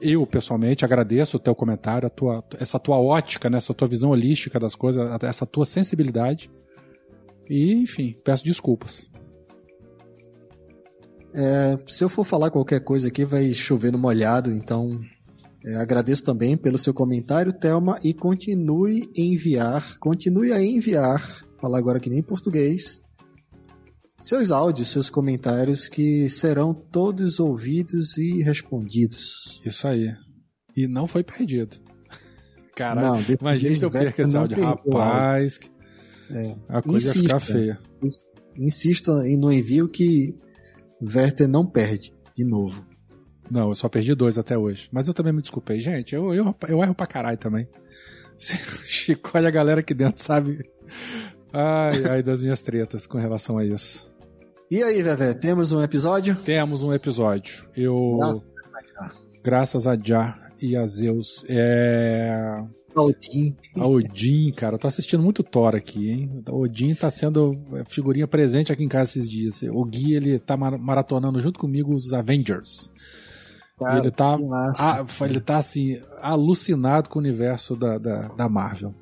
[0.00, 4.10] eu pessoalmente agradeço o teu comentário, a tua, essa tua ótica, né, essa tua visão
[4.10, 6.50] holística das coisas, essa tua sensibilidade.
[7.48, 9.10] E, enfim, peço desculpas.
[11.34, 15.00] É, se eu for falar qualquer coisa aqui, vai chover no molhado, então
[15.64, 22.00] é, agradeço também pelo seu comentário, Thelma, e continue enviar, continue a enviar falar agora
[22.00, 23.02] que nem em português.
[24.18, 29.60] Seus áudios, seus comentários que serão todos ouvidos e respondidos.
[29.64, 30.14] Isso aí.
[30.76, 31.78] E não foi perdido.
[32.76, 34.62] Caralho, imagina se eu perco esse áudio.
[34.62, 35.58] Rapaz,
[36.30, 36.56] é.
[36.68, 37.18] a coisa Insista.
[37.18, 37.80] ia ficar feia.
[38.56, 40.38] Insista no envio que
[41.02, 42.86] Werther não perde de novo.
[43.50, 44.88] Não, eu só perdi dois até hoje.
[44.92, 45.80] Mas eu também me desculpei.
[45.80, 47.66] Gente, eu, eu, eu erro pra caralho também.
[48.38, 50.60] Chico, olha a galera aqui dentro, sabe?
[51.52, 54.08] Ai, ai, das minhas tretas com relação a isso.
[54.70, 56.36] E aí, Vevé, temos um episódio?
[56.36, 57.64] Temos um episódio.
[57.76, 58.18] Eu.
[59.42, 61.44] Graças a Já e a Zeus.
[61.48, 62.62] É.
[62.94, 63.56] Odin.
[63.76, 64.74] A Odin, cara.
[64.74, 66.42] Eu tô assistindo muito Thor aqui, hein?
[66.48, 67.56] O Odin tá sendo
[67.88, 69.62] figurinha presente aqui em casa esses dias.
[69.62, 72.92] O Gui, ele tá maratonando junto comigo os Avengers.
[73.78, 74.36] Cara, ele tá,
[74.78, 78.94] a, ele tá assim, alucinado com o universo da, da, da Marvel.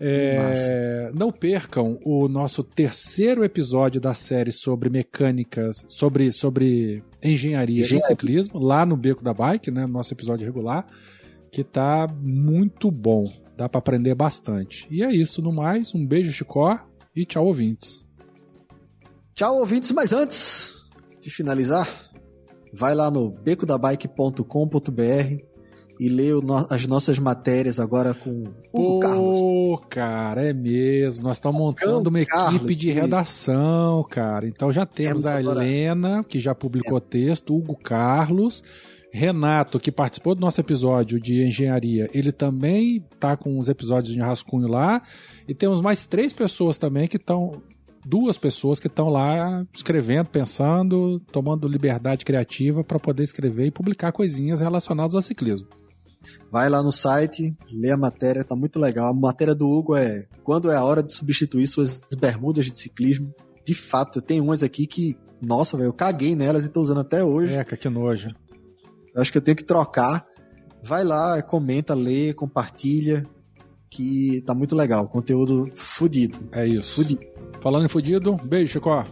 [0.00, 7.98] É, não percam o nosso terceiro episódio da série sobre mecânicas, sobre, sobre engenharia, engenharia.
[7.98, 10.86] e ciclismo, lá no Beco da Bike, né, nosso episódio regular,
[11.52, 13.30] que tá muito bom.
[13.56, 14.88] Dá para aprender bastante.
[14.90, 16.80] E é isso, no mais, um beijo, Chicó,
[17.14, 18.06] e tchau, ouvintes.
[19.34, 20.88] Tchau, ouvintes, mas antes
[21.20, 21.86] de finalizar,
[22.72, 25.49] vai lá no becodabike.com.br
[26.00, 29.80] e leu no, as nossas matérias agora com o Pô, Carlos.
[29.90, 31.24] cara, é mesmo.
[31.24, 34.48] Nós estamos montando uma Carlos, equipe de redação, cara.
[34.48, 35.62] Então já temos, temos a agora...
[35.62, 37.02] Helena, que já publicou é.
[37.02, 38.62] texto, Hugo Carlos.
[39.12, 44.20] Renato, que participou do nosso episódio de engenharia, ele também tá com uns episódios de
[44.20, 45.02] rascunho lá.
[45.46, 47.60] E temos mais três pessoas também que estão.
[48.06, 54.10] Duas pessoas que estão lá escrevendo, pensando, tomando liberdade criativa para poder escrever e publicar
[54.10, 55.68] coisinhas relacionadas ao ciclismo.
[56.50, 59.08] Vai lá no site, lê a matéria, tá muito legal.
[59.08, 63.32] A matéria do Hugo é quando é a hora de substituir suas bermudas de ciclismo.
[63.64, 67.22] De fato, tem umas aqui que, nossa, velho, eu caguei nelas e tô usando até
[67.24, 67.54] hoje.
[67.54, 68.28] É, que nojo.
[69.14, 70.26] Eu acho que eu tenho que trocar.
[70.82, 73.26] Vai lá, comenta, lê, compartilha,
[73.90, 75.08] que tá muito legal.
[75.08, 76.38] Conteúdo fudido.
[76.52, 76.96] É isso.
[76.96, 77.26] Fudido.
[77.60, 79.04] Falando em fudido, beijo, Chico.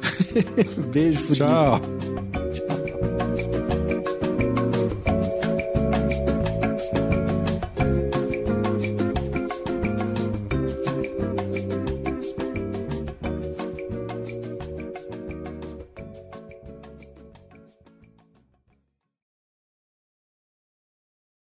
[0.92, 1.46] beijo, fudido.
[1.46, 1.80] Tchau.